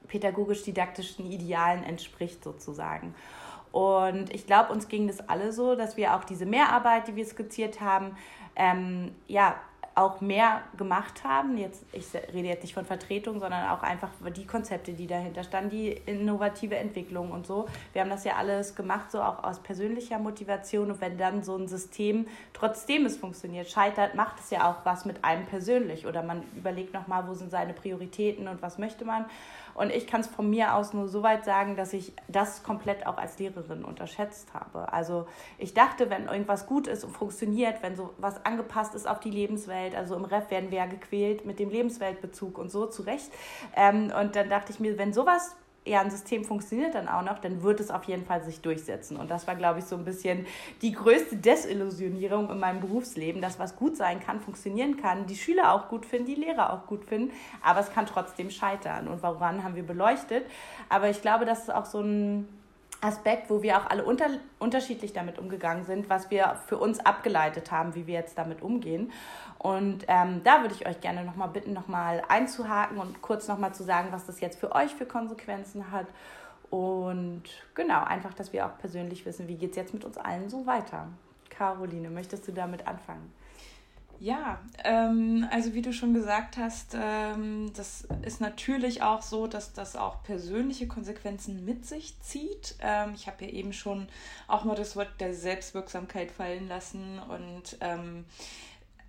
[0.08, 3.14] pädagogisch-didaktischen Idealen entspricht sozusagen.
[3.72, 7.28] Und ich glaube, uns ging das alle so, dass wir auch diese Mehrarbeit, die wir
[7.28, 8.18] skizziert haben,
[8.56, 9.56] ähm, ja,
[9.98, 11.58] auch mehr gemacht haben.
[11.58, 15.72] Jetzt, ich rede jetzt nicht von Vertretung, sondern auch einfach die Konzepte, die dahinter standen,
[15.72, 17.68] die innovative Entwicklung und so.
[17.94, 20.92] Wir haben das ja alles gemacht, so auch aus persönlicher Motivation.
[20.92, 25.06] Und wenn dann so ein System, trotzdem es funktioniert, scheitert, macht es ja auch was
[25.06, 26.06] mit einem persönlich.
[26.06, 29.26] Oder man überlegt nochmal, wo sind seine Prioritäten und was möchte man.
[29.78, 33.06] Und ich kann es von mir aus nur so weit sagen, dass ich das komplett
[33.06, 34.92] auch als Lehrerin unterschätzt habe.
[34.92, 35.28] Also
[35.60, 39.30] ich dachte, wenn irgendwas gut ist und funktioniert, wenn so was angepasst ist auf die
[39.30, 43.32] Lebenswelt, also im Ref werden wir ja gequält mit dem Lebensweltbezug und so zurecht.
[43.76, 45.56] Ähm, und dann dachte ich mir, wenn sowas
[45.88, 49.18] ja ein System funktioniert dann auch noch, dann wird es auf jeden Fall sich durchsetzen.
[49.18, 50.46] Und das war, glaube ich, so ein bisschen
[50.82, 55.74] die größte Desillusionierung in meinem Berufsleben, dass was gut sein kann, funktionieren kann, die Schüler
[55.74, 59.08] auch gut finden, die Lehrer auch gut finden, aber es kann trotzdem scheitern.
[59.08, 60.46] Und woran haben wir beleuchtet?
[60.90, 62.48] Aber ich glaube, das ist auch so ein
[63.02, 67.72] Aspekt, wo wir auch alle unter, unterschiedlich damit umgegangen sind, was wir für uns abgeleitet
[67.72, 69.12] haben, wie wir jetzt damit umgehen.
[69.60, 73.84] Und ähm, da würde ich euch gerne nochmal bitten, nochmal einzuhaken und kurz nochmal zu
[73.84, 76.08] sagen, was das jetzt für euch für Konsequenzen hat.
[76.70, 77.44] Und
[77.76, 80.66] genau, einfach, dass wir auch persönlich wissen, wie geht es jetzt mit uns allen so
[80.66, 81.08] weiter.
[81.50, 83.32] Caroline, möchtest du damit anfangen?
[84.20, 89.74] Ja, ähm, also wie du schon gesagt hast, ähm, das ist natürlich auch so, dass
[89.74, 92.76] das auch persönliche Konsequenzen mit sich zieht.
[92.80, 94.08] Ähm, ich habe ja eben schon
[94.48, 98.26] auch mal das Wort der Selbstwirksamkeit fallen lassen und ähm,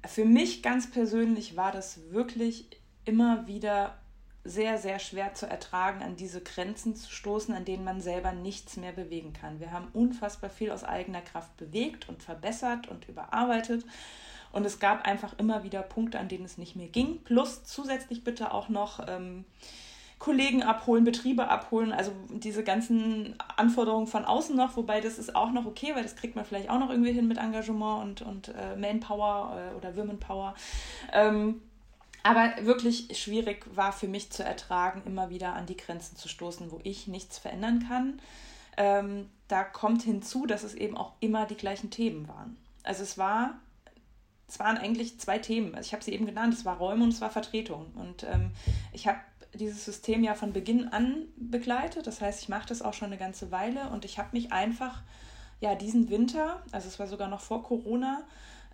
[0.06, 2.68] für mich ganz persönlich war das wirklich
[3.04, 3.96] immer wieder
[4.44, 8.76] sehr, sehr schwer zu ertragen, an diese Grenzen zu stoßen, an denen man selber nichts
[8.76, 9.60] mehr bewegen kann.
[9.60, 13.84] Wir haben unfassbar viel aus eigener Kraft bewegt und verbessert und überarbeitet.
[14.52, 17.22] Und es gab einfach immer wieder Punkte, an denen es nicht mehr ging.
[17.24, 19.44] Plus zusätzlich bitte auch noch ähm,
[20.18, 25.52] Kollegen abholen, Betriebe abholen, also diese ganzen Anforderungen von außen noch, wobei das ist auch
[25.52, 28.48] noch okay, weil das kriegt man vielleicht auch noch irgendwie hin mit Engagement und, und
[28.48, 30.54] äh, Manpower äh, oder Womenpower.
[31.12, 31.62] Ähm,
[32.24, 36.72] aber wirklich schwierig war für mich zu ertragen, immer wieder an die Grenzen zu stoßen,
[36.72, 38.20] wo ich nichts verändern kann.
[38.76, 42.56] Ähm, da kommt hinzu, dass es eben auch immer die gleichen Themen waren.
[42.82, 43.54] Also es war
[44.48, 45.74] es waren eigentlich zwei Themen.
[45.74, 47.92] Also ich habe sie eben genannt, es war Räume und es war Vertretung.
[47.94, 48.52] Und ähm,
[48.92, 49.18] ich habe
[49.54, 52.06] dieses System ja von Beginn an begleitet.
[52.06, 55.02] Das heißt, ich mache das auch schon eine ganze Weile und ich habe mich einfach,
[55.60, 58.22] ja, diesen Winter, also es war sogar noch vor Corona,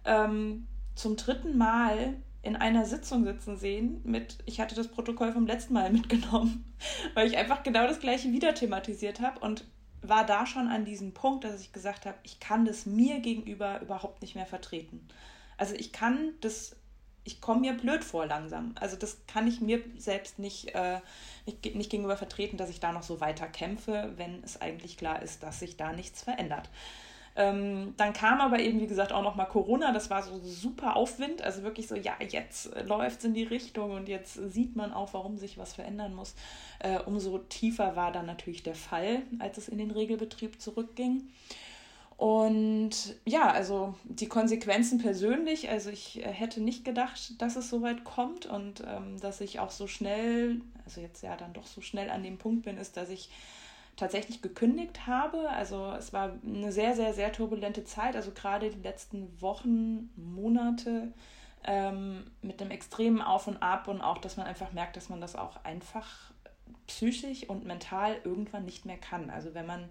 [0.04, 5.46] ähm, zum dritten Mal in einer Sitzung sitzen sehen mit, ich hatte das Protokoll vom
[5.46, 6.72] letzten Mal mitgenommen,
[7.14, 9.64] weil ich einfach genau das gleiche wieder thematisiert habe und
[10.02, 13.80] war da schon an diesem Punkt, dass ich gesagt habe, ich kann das mir gegenüber
[13.80, 15.08] überhaupt nicht mehr vertreten.
[15.56, 16.76] Also ich kann das,
[17.24, 18.74] ich komme mir blöd vor langsam.
[18.80, 21.00] Also das kann ich mir selbst nicht, äh,
[21.46, 25.22] nicht, nicht gegenüber vertreten, dass ich da noch so weiter kämpfe, wenn es eigentlich klar
[25.22, 26.68] ist, dass sich da nichts verändert.
[27.36, 29.92] Ähm, dann kam aber eben, wie gesagt, auch noch mal Corona.
[29.92, 31.42] Das war so super Aufwind.
[31.42, 35.14] Also wirklich so, ja, jetzt läuft es in die Richtung und jetzt sieht man auch,
[35.14, 36.34] warum sich was verändern muss.
[36.78, 41.28] Äh, umso tiefer war dann natürlich der Fall, als es in den Regelbetrieb zurückging.
[42.16, 47.82] Und ja, also die Konsequenzen persönlich, also ich äh, hätte nicht gedacht, dass es so
[47.82, 51.80] weit kommt und ähm, dass ich auch so schnell, also jetzt ja dann doch so
[51.80, 53.30] schnell an dem Punkt bin, ist, dass ich
[53.96, 55.50] tatsächlich gekündigt habe.
[55.50, 61.12] Also es war eine sehr, sehr, sehr turbulente Zeit, also gerade die letzten Wochen, Monate
[61.64, 65.20] ähm, mit einem extremen Auf und Ab und auch, dass man einfach merkt, dass man
[65.20, 66.30] das auch einfach
[66.86, 69.30] psychisch und mental irgendwann nicht mehr kann.
[69.30, 69.88] Also wenn man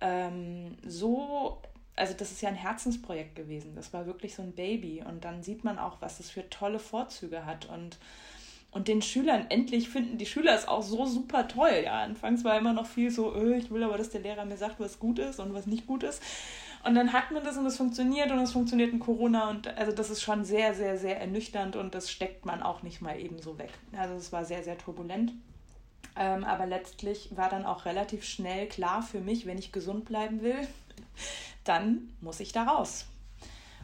[0.00, 1.60] ähm, so,
[1.94, 3.74] also das ist ja ein Herzensprojekt gewesen.
[3.74, 5.02] Das war wirklich so ein Baby.
[5.06, 7.66] Und dann sieht man auch, was es für tolle Vorzüge hat.
[7.66, 7.98] Und,
[8.70, 11.82] und den Schülern, endlich finden die Schüler es auch so super toll.
[11.84, 14.56] Ja, anfangs war immer noch viel so, öh, ich will aber, dass der Lehrer mir
[14.56, 16.22] sagt, was gut ist und was nicht gut ist.
[16.86, 19.90] Und dann hat man das und es funktioniert und es funktioniert in Corona und also
[19.90, 23.42] das ist schon sehr, sehr, sehr ernüchternd und das steckt man auch nicht mal eben
[23.42, 23.70] so weg.
[23.96, 25.32] Also es war sehr, sehr turbulent.
[26.16, 30.42] Ähm, aber letztlich war dann auch relativ schnell klar für mich, wenn ich gesund bleiben
[30.42, 30.66] will,
[31.64, 33.06] dann muss ich da raus.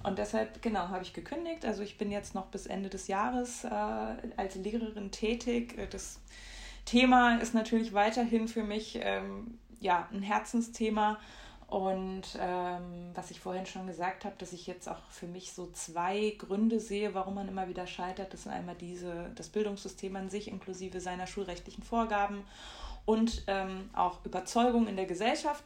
[0.02, 1.64] Und deshalb, genau, habe ich gekündigt.
[1.64, 3.68] Also ich bin jetzt noch bis Ende des Jahres äh,
[4.36, 5.78] als Lehrerin tätig.
[5.90, 6.18] Das
[6.84, 11.20] Thema ist natürlich weiterhin für mich ähm, ja, ein Herzensthema.
[11.72, 15.70] Und ähm, was ich vorhin schon gesagt habe, dass ich jetzt auch für mich so
[15.72, 18.34] zwei Gründe sehe, warum man immer wieder scheitert.
[18.34, 22.44] Das sind einmal diese, das Bildungssystem an sich inklusive seiner schulrechtlichen Vorgaben
[23.06, 25.64] und ähm, auch Überzeugung in der Gesellschaft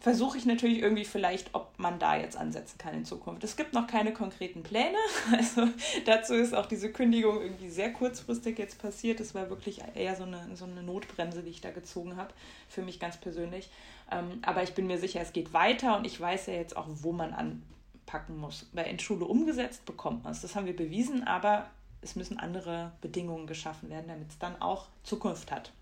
[0.00, 3.42] versuche ich natürlich irgendwie vielleicht, ob man da jetzt ansetzen kann in Zukunft.
[3.42, 4.96] Es gibt noch keine konkreten Pläne.
[5.32, 5.68] Also
[6.06, 9.20] dazu ist auch diese Kündigung irgendwie sehr kurzfristig jetzt passiert.
[9.20, 12.32] Es war wirklich eher so eine, so eine Notbremse, die ich da gezogen habe,
[12.68, 13.70] für mich ganz persönlich.
[14.10, 16.86] Ähm, aber ich bin mir sicher, es geht weiter und ich weiß ja jetzt auch,
[16.88, 18.68] wo man anpacken muss.
[18.72, 20.40] Weil in Schule umgesetzt bekommt man es.
[20.40, 21.68] Das haben wir bewiesen, aber
[22.00, 25.72] es müssen andere Bedingungen geschaffen werden, damit es dann auch Zukunft hat.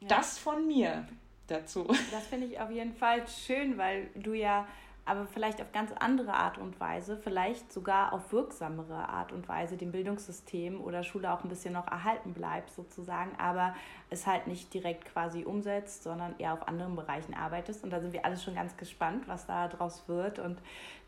[0.00, 0.08] Ja.
[0.08, 1.06] Das von mir
[1.46, 1.86] dazu.
[2.10, 4.66] Das finde ich auf jeden Fall schön, weil du ja
[5.04, 9.76] aber vielleicht auf ganz andere Art und Weise, vielleicht sogar auf wirksamere Art und Weise
[9.76, 13.74] dem Bildungssystem oder Schule auch ein bisschen noch erhalten bleibt sozusagen, aber
[14.10, 17.82] es halt nicht direkt quasi umsetzt, sondern eher auf anderen Bereichen arbeitest.
[17.82, 20.38] Und da sind wir alle schon ganz gespannt, was da draus wird.
[20.38, 20.58] Und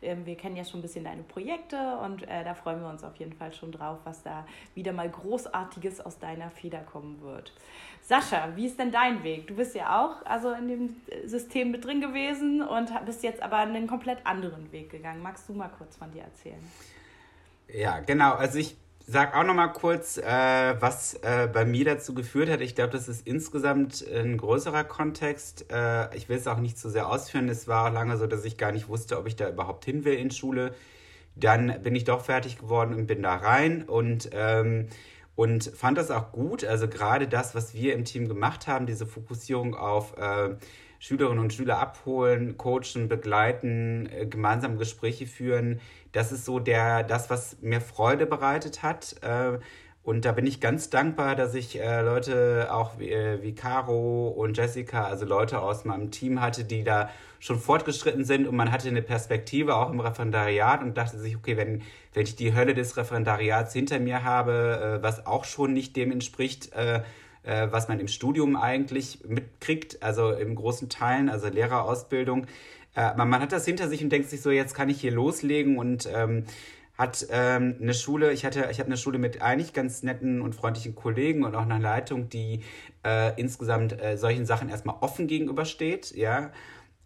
[0.01, 3.03] ähm, wir kennen ja schon ein bisschen deine Projekte und äh, da freuen wir uns
[3.03, 7.53] auf jeden Fall schon drauf, was da wieder mal Großartiges aus deiner Feder kommen wird.
[8.07, 9.47] Sascha, wie ist denn dein Weg?
[9.47, 13.57] Du bist ja auch also in dem System mit drin gewesen und bist jetzt aber
[13.57, 15.23] einen komplett anderen Weg gegangen.
[15.23, 16.59] Magst du mal kurz von dir erzählen?
[17.67, 18.33] Ja, genau.
[18.33, 20.23] Also ich sag auch noch mal kurz, äh,
[20.79, 22.61] was äh, bei mir dazu geführt hat.
[22.61, 25.65] Ich glaube, das ist insgesamt ein größerer Kontext.
[25.71, 27.49] Äh, ich will es auch nicht zu sehr ausführen.
[27.49, 30.05] Es war auch lange so, dass ich gar nicht wusste, ob ich da überhaupt hin
[30.05, 30.75] will in Schule.
[31.35, 34.89] Dann bin ich doch fertig geworden und bin da rein und ähm,
[35.35, 36.63] und fand das auch gut.
[36.63, 40.55] Also gerade das, was wir im Team gemacht haben, diese Fokussierung auf äh,
[40.99, 45.79] Schülerinnen und Schüler abholen, coachen, begleiten, äh, gemeinsam Gespräche führen.
[46.13, 49.15] Das ist so der, das, was mir Freude bereitet hat.
[49.21, 49.59] Äh,
[50.05, 54.27] und da bin ich ganz dankbar, dass ich äh, Leute auch wie, äh, wie Caro
[54.27, 58.71] und Jessica, also Leute aus meinem Team hatte, die da schon fortgeschritten sind und man
[58.71, 61.81] hatte eine Perspektive auch im Referendariat und dachte sich, okay, wenn,
[62.13, 66.11] wenn ich die Hölle des Referendariats hinter mir habe, äh, was auch schon nicht dem
[66.11, 67.01] entspricht, äh,
[67.41, 72.45] äh, was man im Studium eigentlich mitkriegt, also im großen Teilen, also Lehrerausbildung.
[72.95, 75.11] Äh, man, man hat das hinter sich und denkt sich so, jetzt kann ich hier
[75.11, 76.45] loslegen und ähm,
[76.97, 80.55] hat ähm, eine Schule, ich hatte, ich habe eine Schule mit eigentlich ganz netten und
[80.55, 82.63] freundlichen Kollegen und auch einer Leitung, die
[83.05, 86.51] äh, insgesamt äh, solchen Sachen erstmal offen gegenübersteht, ja.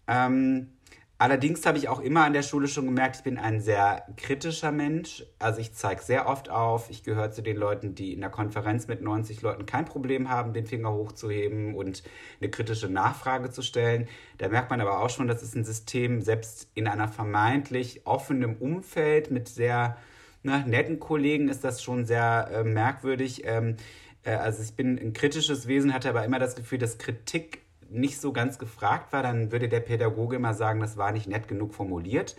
[0.08, 0.74] Ähm,
[1.22, 4.72] Allerdings habe ich auch immer an der Schule schon gemerkt, ich bin ein sehr kritischer
[4.72, 5.26] Mensch.
[5.38, 6.90] Also ich zeige sehr oft auf.
[6.90, 10.54] Ich gehöre zu den Leuten, die in der Konferenz mit 90 Leuten kein Problem haben,
[10.54, 12.04] den Finger hochzuheben und
[12.40, 14.08] eine kritische Nachfrage zu stellen.
[14.38, 18.56] Da merkt man aber auch schon, das ist ein System, selbst in einer vermeintlich offenen
[18.56, 19.98] Umfeld mit sehr
[20.44, 23.44] ne, netten Kollegen ist das schon sehr äh, merkwürdig.
[23.44, 23.76] Ähm,
[24.24, 28.20] äh, also ich bin ein kritisches Wesen, hatte aber immer das Gefühl, dass Kritik nicht
[28.20, 31.74] so ganz gefragt war, dann würde der Pädagoge immer sagen, das war nicht nett genug
[31.74, 32.36] formuliert.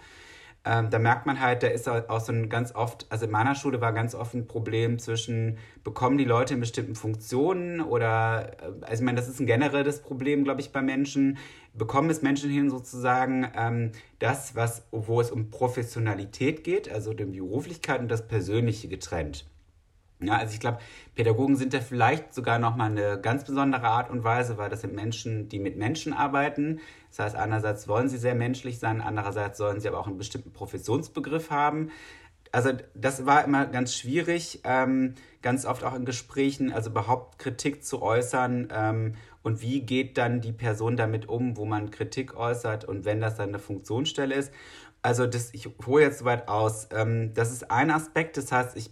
[0.62, 3.54] Ähm, da merkt man halt, da ist auch so ein ganz oft, also in meiner
[3.54, 8.66] Schule war ganz oft ein Problem zwischen, bekommen die Leute in bestimmten Funktionen oder, äh,
[8.82, 11.38] also ich meine, das ist ein generelles Problem, glaube ich, bei Menschen,
[11.72, 17.24] bekommen es Menschen hin sozusagen ähm, das, was, wo es um Professionalität geht, also die
[17.24, 19.46] Beruflichkeit und das Persönliche getrennt.
[20.22, 20.78] Ja, also ich glaube,
[21.14, 24.94] Pädagogen sind da vielleicht sogar nochmal eine ganz besondere Art und Weise, weil das sind
[24.94, 26.80] Menschen, die mit Menschen arbeiten.
[27.08, 30.52] Das heißt, einerseits wollen sie sehr menschlich sein, andererseits sollen sie aber auch einen bestimmten
[30.52, 31.90] Professionsbegriff haben.
[32.52, 37.84] Also das war immer ganz schwierig, ähm, ganz oft auch in Gesprächen, also überhaupt Kritik
[37.84, 42.84] zu äußern ähm, und wie geht dann die Person damit um, wo man Kritik äußert
[42.84, 44.52] und wenn das dann eine Funktionsstelle ist.
[45.00, 46.88] Also das, ich hole jetzt soweit aus.
[46.92, 48.90] Ähm, das ist ein Aspekt, das heißt, ich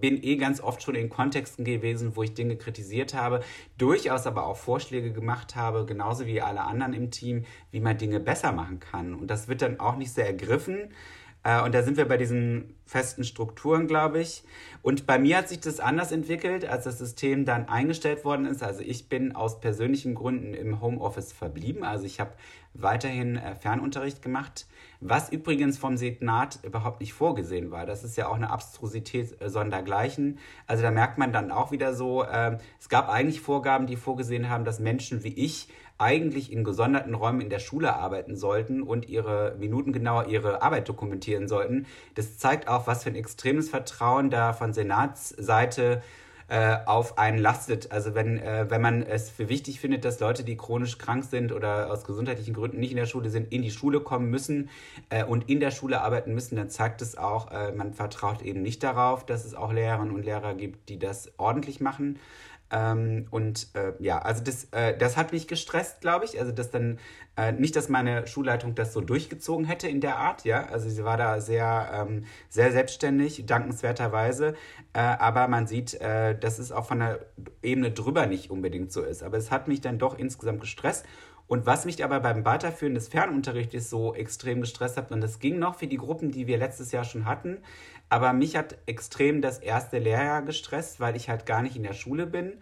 [0.00, 3.40] bin eh ganz oft schon in Kontexten gewesen, wo ich Dinge kritisiert habe,
[3.78, 8.20] durchaus aber auch Vorschläge gemacht habe, genauso wie alle anderen im Team, wie man Dinge
[8.20, 9.14] besser machen kann.
[9.14, 10.90] Und das wird dann auch nicht sehr ergriffen.
[11.44, 14.42] Äh, und da sind wir bei diesen festen Strukturen, glaube ich.
[14.82, 18.62] Und bei mir hat sich das anders entwickelt, als das System dann eingestellt worden ist.
[18.62, 21.84] Also ich bin aus persönlichen Gründen im Homeoffice verblieben.
[21.84, 22.32] Also ich habe
[22.72, 24.66] weiterhin äh, Fernunterricht gemacht,
[25.00, 27.86] was übrigens vom Senat überhaupt nicht vorgesehen war.
[27.86, 30.38] Das ist ja auch eine Abstrusität äh, sondergleichen.
[30.66, 34.48] Also da merkt man dann auch wieder so, äh, es gab eigentlich Vorgaben, die vorgesehen
[34.48, 39.08] haben, dass Menschen wie ich eigentlich in gesonderten Räumen in der Schule arbeiten sollten und
[39.08, 41.86] ihre Minuten genauer ihre Arbeit dokumentieren sollten.
[42.16, 46.00] Das zeigt auch, was für ein extremes Vertrauen da von Senatsseite äh,
[46.86, 47.90] auf einen lastet.
[47.90, 51.52] Also wenn, äh, wenn man es für wichtig findet, dass Leute, die chronisch krank sind
[51.52, 54.70] oder aus gesundheitlichen Gründen nicht in der Schule sind, in die Schule kommen müssen
[55.10, 58.62] äh, und in der Schule arbeiten müssen, dann zeigt es auch, äh, man vertraut eben
[58.62, 62.18] nicht darauf, dass es auch Lehrerinnen und Lehrer gibt, die das ordentlich machen.
[62.70, 66.40] Ähm, und äh, ja, also das, äh, das hat mich gestresst, glaube ich.
[66.40, 66.98] Also das dann
[67.36, 70.66] äh, nicht, dass meine Schulleitung das so durchgezogen hätte in der Art, ja.
[70.66, 74.54] Also sie war da sehr, ähm, sehr selbstständig, dankenswerterweise.
[74.92, 77.26] Äh, aber man sieht, äh, dass es auch von der
[77.62, 79.22] Ebene drüber nicht unbedingt so ist.
[79.22, 81.04] Aber es hat mich dann doch insgesamt gestresst.
[81.46, 85.58] Und was mich aber beim Weiterführen des Fernunterrichtes so extrem gestresst hat, und das ging
[85.58, 87.58] noch für die Gruppen, die wir letztes Jahr schon hatten,
[88.08, 91.94] aber mich hat extrem das erste Lehrjahr gestresst, weil ich halt gar nicht in der
[91.94, 92.54] Schule bin.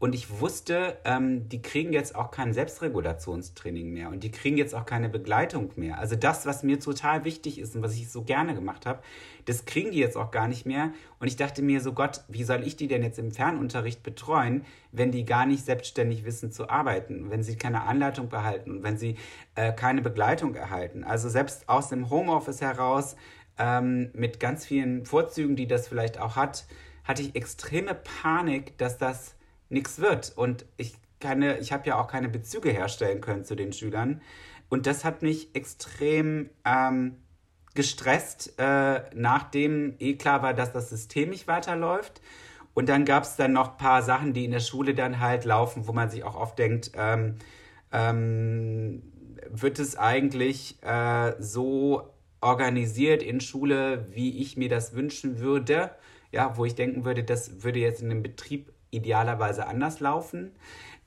[0.00, 4.72] Und ich wusste, ähm, die kriegen jetzt auch kein Selbstregulationstraining mehr und die kriegen jetzt
[4.72, 5.98] auch keine Begleitung mehr.
[5.98, 9.00] Also das, was mir total wichtig ist und was ich so gerne gemacht habe,
[9.46, 10.92] das kriegen die jetzt auch gar nicht mehr.
[11.18, 14.64] Und ich dachte mir so, Gott, wie soll ich die denn jetzt im Fernunterricht betreuen,
[14.92, 18.98] wenn die gar nicht selbstständig wissen zu arbeiten, wenn sie keine Anleitung behalten und wenn
[18.98, 19.16] sie
[19.56, 21.02] äh, keine Begleitung erhalten.
[21.02, 23.16] Also selbst aus dem Homeoffice heraus
[23.58, 26.66] ähm, mit ganz vielen Vorzügen, die das vielleicht auch hat,
[27.04, 29.34] hatte ich extreme Panik, dass das
[29.68, 30.32] nichts wird.
[30.36, 30.96] Und ich
[31.60, 34.20] ich habe ja auch keine Bezüge herstellen können zu den Schülern.
[34.68, 37.16] Und das hat mich extrem ähm,
[37.74, 42.20] gestresst, äh, nachdem eh klar war, dass das System nicht weiterläuft.
[42.74, 45.44] Und dann gab es dann noch ein paar Sachen, die in der Schule dann halt
[45.44, 47.36] laufen, wo man sich auch oft denkt, ähm,
[47.90, 49.02] ähm,
[49.50, 55.90] wird es eigentlich äh, so organisiert in Schule, wie ich mir das wünschen würde.
[56.30, 60.52] ja, wo ich denken würde, das würde jetzt in dem Betrieb idealerweise anders laufen.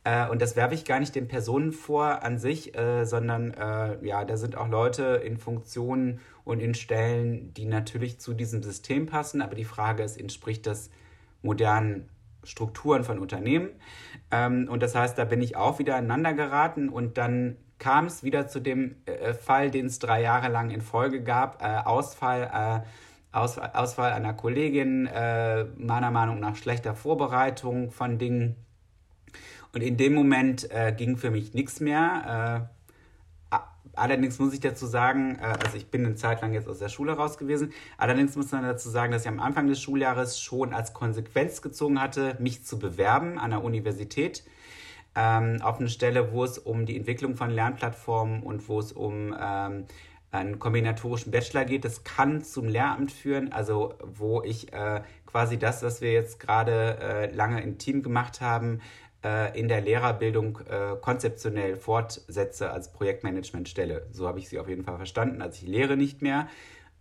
[0.03, 4.03] Äh, und das werfe ich gar nicht den Personen vor an sich, äh, sondern äh,
[4.05, 9.05] ja, da sind auch Leute in Funktionen und in Stellen, die natürlich zu diesem System
[9.05, 9.41] passen.
[9.41, 10.89] Aber die Frage ist, entspricht das
[11.43, 12.09] modernen
[12.43, 13.69] Strukturen von Unternehmen?
[14.32, 18.23] Ähm, und das heißt, da bin ich auch wieder aneinander geraten und dann kam es
[18.23, 22.84] wieder zu dem äh, Fall, den es drei Jahre lang in Folge gab, äh, Ausfall.
[22.86, 22.88] Äh,
[23.34, 28.57] Ausfall einer Kollegin, meiner Meinung nach schlechter Vorbereitung von Dingen,
[29.73, 32.67] und in dem Moment äh, ging für mich nichts mehr.
[33.51, 33.57] Äh,
[33.93, 36.89] allerdings muss ich dazu sagen, äh, also ich bin eine Zeit lang jetzt aus der
[36.89, 37.71] Schule raus gewesen.
[37.97, 42.01] Allerdings muss man dazu sagen, dass ich am Anfang des Schuljahres schon als Konsequenz gezogen
[42.01, 44.43] hatte, mich zu bewerben an der Universität.
[45.16, 49.36] Ähm, auf eine Stelle, wo es um die Entwicklung von Lernplattformen und wo es um
[49.39, 49.86] ähm,
[50.32, 51.84] einen kombinatorischen Bachelor geht.
[51.84, 56.97] Das kann zum Lehramt führen, also wo ich äh, quasi das, was wir jetzt gerade
[57.01, 58.80] äh, lange im Team gemacht haben,
[59.24, 64.07] äh, in der Lehrerbildung äh, konzeptionell fortsetze als Projektmanagementstelle.
[64.12, 65.41] So habe ich sie auf jeden Fall verstanden.
[65.41, 66.47] Also ich lehre nicht mehr.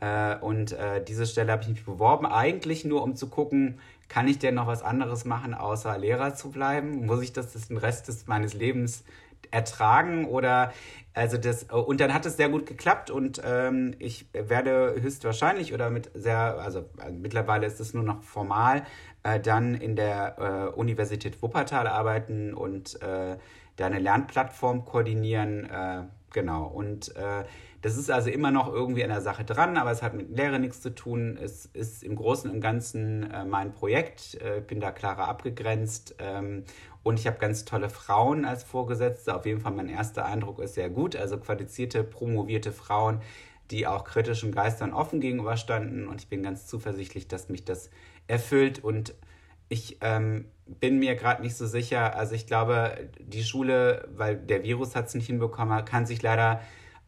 [0.00, 3.78] Äh, und äh, diese Stelle habe ich mich beworben, eigentlich nur um zu gucken,
[4.10, 7.06] kann ich denn noch was anderes machen, außer Lehrer zu bleiben?
[7.06, 9.04] Muss ich das den Rest des, meines Lebens
[9.50, 10.72] ertragen oder
[11.14, 15.90] also das und dann hat es sehr gut geklappt und ähm, ich werde höchstwahrscheinlich oder
[15.90, 18.84] mit sehr also, also mittlerweile ist es nur noch formal
[19.22, 23.38] äh, dann in der äh, Universität Wuppertal arbeiten und äh,
[23.76, 25.64] da eine Lernplattform koordinieren.
[25.64, 26.02] Äh,
[26.32, 26.64] genau.
[26.66, 27.44] Und äh,
[27.82, 30.58] das ist also immer noch irgendwie an der Sache dran, aber es hat mit Lehre
[30.58, 31.38] nichts zu tun.
[31.42, 34.34] Es ist im Großen und Ganzen äh, mein Projekt.
[34.34, 36.14] Ich bin da klarer abgegrenzt.
[36.18, 36.64] Ähm,
[37.02, 39.34] und ich habe ganz tolle Frauen als Vorgesetzte.
[39.34, 41.16] Auf jeden Fall mein erster Eindruck ist sehr gut.
[41.16, 43.22] Also qualifizierte, promovierte Frauen,
[43.70, 46.08] die auch kritischen Geistern offen gegenüberstanden.
[46.08, 47.90] Und ich bin ganz zuversichtlich, dass mich das
[48.26, 49.14] erfüllt und
[49.68, 52.16] ich ähm, bin mir gerade nicht so sicher.
[52.16, 56.60] Also ich glaube, die Schule, weil der Virus hat es nicht hinbekommen, kann sich leider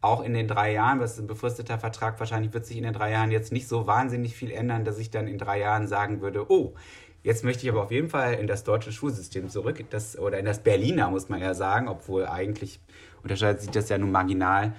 [0.02, 2.92] auch in den drei Jahren, was ist ein befristeter Vertrag, wahrscheinlich wird sich in den
[2.92, 6.20] drei Jahren jetzt nicht so wahnsinnig viel ändern, dass ich dann in drei Jahren sagen
[6.20, 6.74] würde, oh,
[7.22, 10.44] jetzt möchte ich aber auf jeden Fall in das deutsche Schulsystem zurück, das, oder in
[10.44, 12.80] das Berliner, muss man ja sagen, obwohl eigentlich
[13.22, 14.74] unterscheidet sich das ja nur marginal.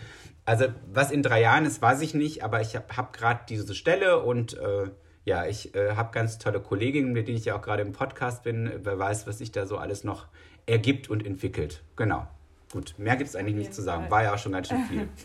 [0.45, 3.74] Also was in drei Jahren ist, weiß ich nicht, aber ich habe hab gerade diese
[3.74, 4.91] Stelle und äh,
[5.24, 8.43] ja, ich äh, habe ganz tolle Kolleginnen, mit denen ich ja auch gerade im Podcast
[8.43, 8.69] bin.
[8.84, 10.28] Wer weiß, was sich da so alles noch
[10.65, 11.82] ergibt und entwickelt.
[11.95, 12.28] Genau.
[12.74, 14.09] Gut, mehr gibt es eigentlich nicht zu sagen.
[14.09, 15.07] War ja auch schon ganz schön viel.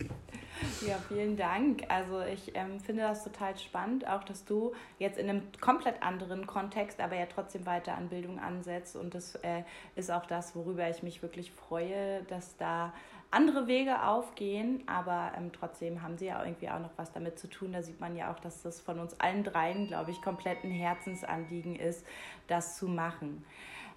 [0.84, 1.84] Ja, vielen Dank.
[1.88, 6.49] Also ich ähm, finde das total spannend, auch dass du jetzt in einem komplett anderen
[6.49, 8.96] Kontext, aber ja trotzdem weiter an Bildung ansetzt.
[8.96, 9.62] Und das äh,
[9.94, 12.92] ist auch das, worüber ich mich wirklich freue, dass da
[13.30, 17.49] andere Wege aufgehen, aber ähm, trotzdem haben sie ja irgendwie auch noch was damit zu
[17.49, 17.72] tun.
[17.72, 20.72] Da sieht man ja auch, dass das von uns allen dreien, glaube ich, komplett ein
[20.72, 22.05] Herzensanliegen ist,
[22.49, 23.44] das zu machen.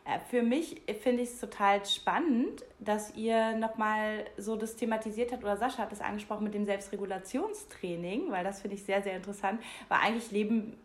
[0.05, 5.43] Äh, für mich finde ich es total spannend, dass ihr nochmal so das thematisiert habt,
[5.43, 9.61] oder Sascha hat es angesprochen mit dem Selbstregulationstraining, weil das finde ich sehr, sehr interessant,
[9.89, 10.77] weil eigentlich leben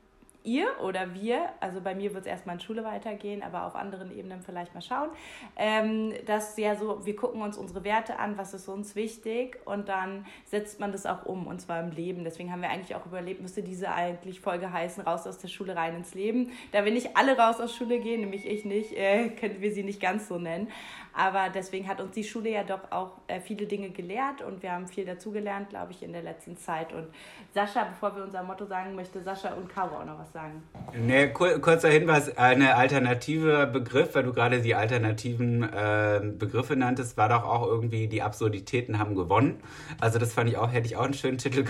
[0.47, 4.17] ihr oder wir, also bei mir wird es erstmal in Schule weitergehen, aber auf anderen
[4.17, 5.11] Ebenen vielleicht mal schauen,
[5.57, 9.89] ähm, dass ja so, wir gucken uns unsere Werte an, was ist uns wichtig und
[9.89, 12.25] dann setzt man das auch um und zwar im Leben.
[12.25, 15.77] Deswegen haben wir eigentlich auch überlebt, müsste diese eigentlich Folge heißen, raus aus der Schule,
[15.77, 16.53] rein ins Leben.
[16.73, 19.83] Da wir nicht alle raus aus Schule gehen, nämlich ich nicht, äh, können wir sie
[19.83, 20.69] nicht ganz so nennen.
[21.13, 24.73] Aber deswegen hat uns die Schule ja doch auch äh, viele Dinge gelehrt und wir
[24.73, 26.93] haben viel dazugelernt, glaube ich, in der letzten Zeit.
[26.93, 27.09] Und
[27.55, 30.63] Sascha, bevor wir unser Motto sagen, möchte Sascha und Caro auch noch was sagen.
[30.95, 37.17] Nee, kur kurzer Hinweis, eine alternative Begriff, weil du gerade die alternativen äh, Begriffe nanntest,
[37.17, 39.61] war doch auch irgendwie, die Absurditäten haben gewonnen.
[39.99, 41.65] Also das fand ich auch, hätte ich auch einen schönen Titel.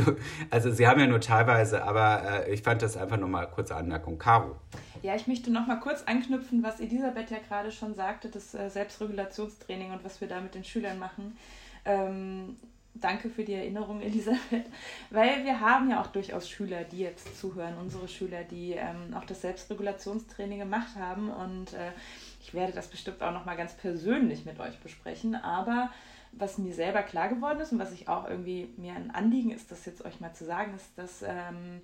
[0.51, 3.77] Also sie haben ja nur teilweise, aber äh, ich fand das einfach nur mal kurze
[3.77, 4.19] Anmerkung.
[4.19, 4.57] Caro.
[5.03, 8.69] Ja, ich möchte noch mal kurz anknüpfen, was Elisabeth ja gerade schon sagte, das äh,
[8.69, 11.37] Selbstregulationstraining und was wir da mit den Schülern machen.
[11.85, 12.57] Ähm,
[13.01, 14.67] danke für die Erinnerung, Elisabeth,
[15.11, 19.25] weil wir haben ja auch durchaus Schüler, die jetzt zuhören, unsere Schüler, die ähm, auch
[19.25, 21.31] das Selbstregulationstraining gemacht haben.
[21.31, 21.93] Und äh,
[22.41, 25.91] ich werde das bestimmt auch noch mal ganz persönlich mit euch besprechen, aber
[26.33, 29.71] was mir selber klar geworden ist und was ich auch irgendwie mir ein Anliegen ist,
[29.71, 31.81] das jetzt euch mal zu sagen, ist, dass ähm,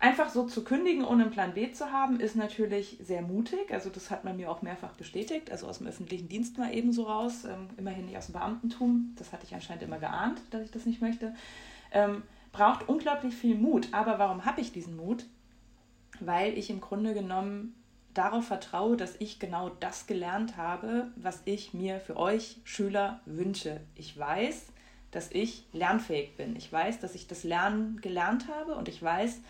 [0.00, 3.72] Einfach so zu kündigen, ohne einen Plan B zu haben, ist natürlich sehr mutig.
[3.72, 5.50] Also das hat man mir auch mehrfach bestätigt.
[5.50, 7.44] Also aus dem öffentlichen Dienst mal ebenso raus.
[7.44, 9.14] Ähm, immerhin nicht aus dem Beamtentum.
[9.18, 11.34] Das hatte ich anscheinend immer geahnt, dass ich das nicht möchte.
[11.90, 12.22] Ähm,
[12.52, 13.88] braucht unglaublich viel Mut.
[13.90, 15.24] Aber warum habe ich diesen Mut?
[16.20, 17.74] Weil ich im Grunde genommen
[18.14, 23.80] darauf vertraue, dass ich genau das gelernt habe, was ich mir für euch Schüler wünsche.
[23.96, 24.66] Ich weiß,
[25.10, 26.54] dass ich lernfähig bin.
[26.54, 29.40] Ich weiß, dass ich das Lernen gelernt habe und ich weiß,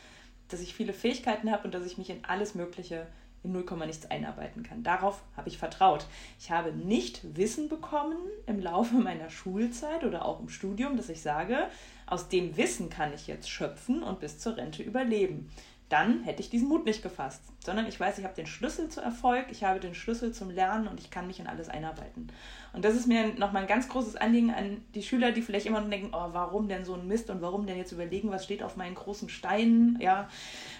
[0.48, 3.06] dass ich viele Fähigkeiten habe und dass ich mich in alles Mögliche
[3.44, 4.82] in 0, nichts einarbeiten kann.
[4.82, 6.06] Darauf habe ich vertraut.
[6.40, 11.22] Ich habe nicht Wissen bekommen im Laufe meiner Schulzeit oder auch im Studium, dass ich
[11.22, 11.68] sage,
[12.06, 15.50] aus dem Wissen kann ich jetzt schöpfen und bis zur Rente überleben
[15.88, 19.00] dann hätte ich diesen Mut nicht gefasst, sondern ich weiß, ich habe den Schlüssel zu
[19.00, 22.30] Erfolg, ich habe den Schlüssel zum Lernen und ich kann mich in alles einarbeiten.
[22.74, 25.80] Und das ist mir nochmal ein ganz großes Anliegen an die Schüler, die vielleicht immer
[25.80, 28.62] noch denken, oh, warum denn so ein Mist und warum denn jetzt überlegen, was steht
[28.62, 29.98] auf meinen großen Steinen.
[30.00, 30.28] Ja,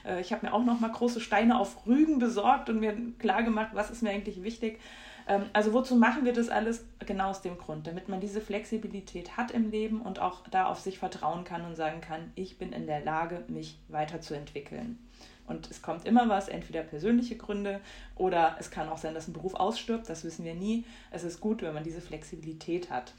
[0.04, 3.70] äh, ich habe mir auch nochmal große Steine auf Rügen besorgt und mir klar gemacht,
[3.72, 4.78] was ist mir eigentlich wichtig.
[5.28, 6.84] Ähm, also wozu machen wir das alles?
[7.06, 10.80] Genau aus dem Grund, damit man diese Flexibilität hat im Leben und auch da auf
[10.80, 14.98] sich vertrauen kann und sagen kann, ich bin in der Lage, mich weiterzuentwickeln.
[15.46, 17.80] Und es kommt immer was, entweder persönliche Gründe
[18.16, 20.84] oder es kann auch sein, dass ein Beruf ausstirbt, das wissen wir nie.
[21.10, 23.14] Es ist gut, wenn man diese Flexibilität hat.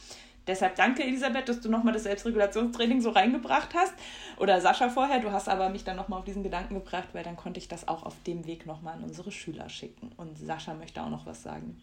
[0.46, 3.94] Deshalb danke, Elisabeth, dass du nochmal das Selbstregulationstraining so reingebracht hast.
[4.38, 7.36] Oder Sascha vorher, du hast aber mich dann nochmal auf diesen Gedanken gebracht, weil dann
[7.36, 10.12] konnte ich das auch auf dem Weg nochmal an unsere Schüler schicken.
[10.18, 11.82] Und Sascha möchte auch noch was sagen.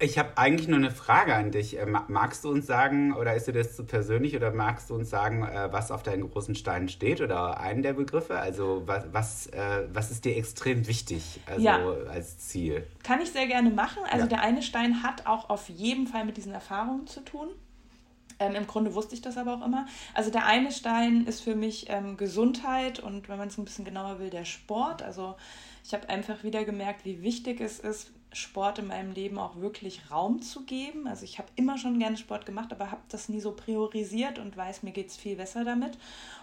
[0.00, 1.78] Ich habe eigentlich nur eine Frage an dich.
[1.78, 5.08] Äh, magst du uns sagen, oder ist dir das zu persönlich, oder magst du uns
[5.08, 8.38] sagen, äh, was auf deinen großen Steinen steht oder einen der Begriffe?
[8.38, 11.78] Also was, was, äh, was ist dir extrem wichtig also ja.
[12.10, 12.86] als Ziel?
[13.04, 14.02] Kann ich sehr gerne machen.
[14.10, 14.26] Also ja.
[14.26, 17.48] der eine Stein hat auch auf jeden Fall mit diesen Erfahrungen zu tun.
[18.40, 19.86] Ähm, Im Grunde wusste ich das aber auch immer.
[20.12, 23.84] Also der eine Stein ist für mich ähm, Gesundheit und wenn man es ein bisschen
[23.84, 25.02] genauer will, der Sport.
[25.02, 25.36] Also
[25.84, 30.10] ich habe einfach wieder gemerkt, wie wichtig es ist, Sport in meinem Leben auch wirklich
[30.10, 31.06] Raum zu geben.
[31.06, 34.56] Also ich habe immer schon gerne Sport gemacht, aber habe das nie so priorisiert und
[34.56, 35.96] weiß, mir geht es viel besser damit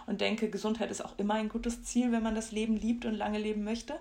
[0.06, 3.14] und denke, Gesundheit ist auch immer ein gutes Ziel, wenn man das Leben liebt und
[3.14, 3.94] lange leben möchte.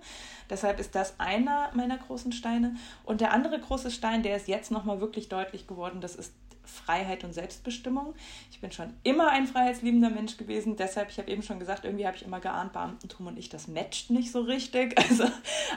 [0.49, 2.75] Deshalb ist das einer meiner großen Steine.
[3.03, 6.33] Und der andere große Stein, der ist jetzt nochmal wirklich deutlich geworden, das ist
[6.71, 8.15] Freiheit und Selbstbestimmung.
[8.49, 12.07] Ich bin schon immer ein freiheitsliebender Mensch gewesen, deshalb, ich habe eben schon gesagt, irgendwie
[12.07, 14.95] habe ich immer geahnt, Beamtentum und ich, das matcht nicht so richtig.
[15.11, 15.25] Also,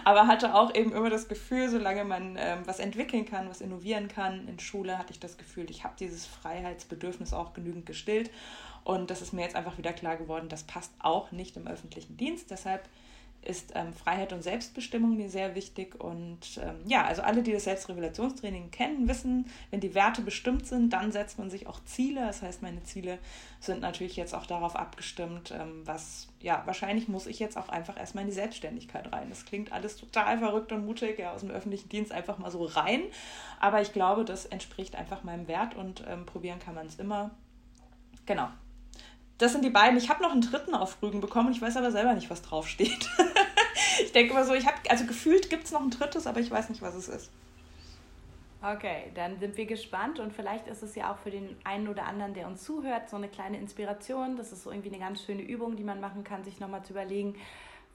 [0.05, 4.07] aber hatte auch eben immer das Gefühl, solange man ähm, was entwickeln kann, was innovieren
[4.07, 8.31] kann, in Schule hatte ich das Gefühl, ich habe dieses Freiheitsbedürfnis auch genügend gestillt.
[8.85, 12.17] Und das ist mir jetzt einfach wieder klar geworden, das passt auch nicht im öffentlichen
[12.17, 12.51] Dienst.
[12.51, 12.87] Deshalb
[13.45, 16.01] ist ähm, Freiheit und Selbstbestimmung mir sehr wichtig.
[16.01, 20.93] Und ähm, ja, also alle, die das Selbstregulationstraining kennen, wissen, wenn die Werte bestimmt sind,
[20.93, 22.21] dann setzt man sich auch Ziele.
[22.23, 23.19] Das heißt, meine Ziele
[23.61, 27.99] sind natürlich jetzt auch darauf abgestimmt, ähm, was, ja, wahrscheinlich muss ich jetzt auch einfach
[27.99, 29.29] erstmal in die Selbstständigkeit rein.
[29.29, 32.65] Das klingt alles total verrückt und mutig, ja, aus dem öffentlichen Dienst einfach mal so
[32.65, 33.03] rein.
[33.61, 37.31] Aber ich glaube, das entspricht einfach meinem Wert und ähm, probieren kann man es immer.
[38.27, 38.49] Genau,
[39.39, 39.99] das sind die beiden.
[39.99, 43.11] Ich habe noch einen dritten auf Rügen bekommen, ich weiß aber selber nicht, was draufsteht.
[44.15, 46.49] ich denke immer so, ich habe, also gefühlt gibt es noch ein drittes, aber ich
[46.49, 47.33] weiß nicht, was es ist.
[48.63, 52.07] Okay, dann sind wir gespannt und vielleicht ist es ja auch für den einen oder
[52.07, 54.37] anderen, der uns zuhört, so eine kleine Inspiration.
[54.37, 56.93] Das ist so irgendwie eine ganz schöne Übung, die man machen kann, sich nochmal zu
[56.93, 57.35] überlegen,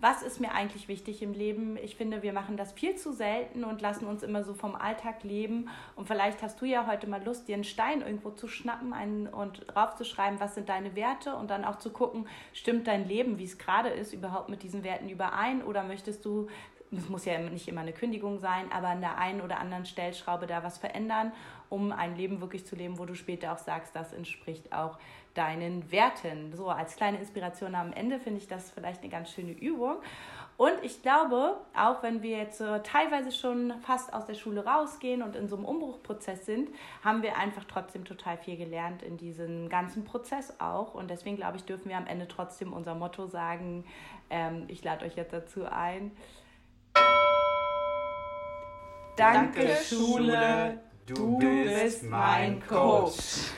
[0.01, 1.77] was ist mir eigentlich wichtig im Leben?
[1.77, 5.23] Ich finde, wir machen das viel zu selten und lassen uns immer so vom Alltag
[5.23, 5.67] leben.
[5.97, 9.27] Und vielleicht hast du ja heute mal Lust, dir einen Stein irgendwo zu schnappen einen,
[9.27, 13.43] und draufzuschreiben, was sind deine Werte und dann auch zu gucken, stimmt dein Leben, wie
[13.43, 16.47] es gerade ist, überhaupt mit diesen Werten überein oder möchtest du
[16.91, 20.47] es muss ja nicht immer eine Kündigung sein, aber an der einen oder anderen Stellschraube
[20.47, 21.31] da was verändern,
[21.69, 24.97] um ein Leben wirklich zu leben, wo du später auch sagst, das entspricht auch
[25.35, 26.53] deinen Werten.
[26.55, 29.97] So als kleine Inspiration am Ende finde ich das vielleicht eine ganz schöne Übung.
[30.57, 35.37] Und ich glaube, auch wenn wir jetzt teilweise schon fast aus der Schule rausgehen und
[35.37, 36.69] in so einem Umbruchprozess sind,
[37.01, 40.95] haben wir einfach trotzdem total viel gelernt in diesem ganzen Prozess auch.
[40.95, 43.85] Und deswegen glaube ich, dürfen wir am Ende trotzdem unser Motto sagen.
[44.29, 46.11] Ähm, ich lade euch jetzt dazu ein.
[49.19, 53.51] Danke, Danke Schule, du, du bist mein Coach.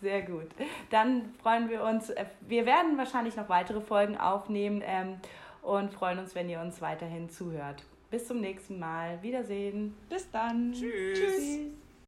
[0.00, 0.48] Sehr gut.
[0.90, 2.10] Dann freuen wir uns.
[2.10, 5.16] Äh, wir werden wahrscheinlich noch weitere Folgen aufnehmen ähm,
[5.62, 7.82] und freuen uns, wenn ihr uns weiterhin zuhört.
[8.10, 9.22] Bis zum nächsten Mal.
[9.22, 9.96] Wiedersehen.
[10.08, 10.72] Bis dann.
[10.72, 11.18] Tschüss.
[11.18, 11.58] Tschüss.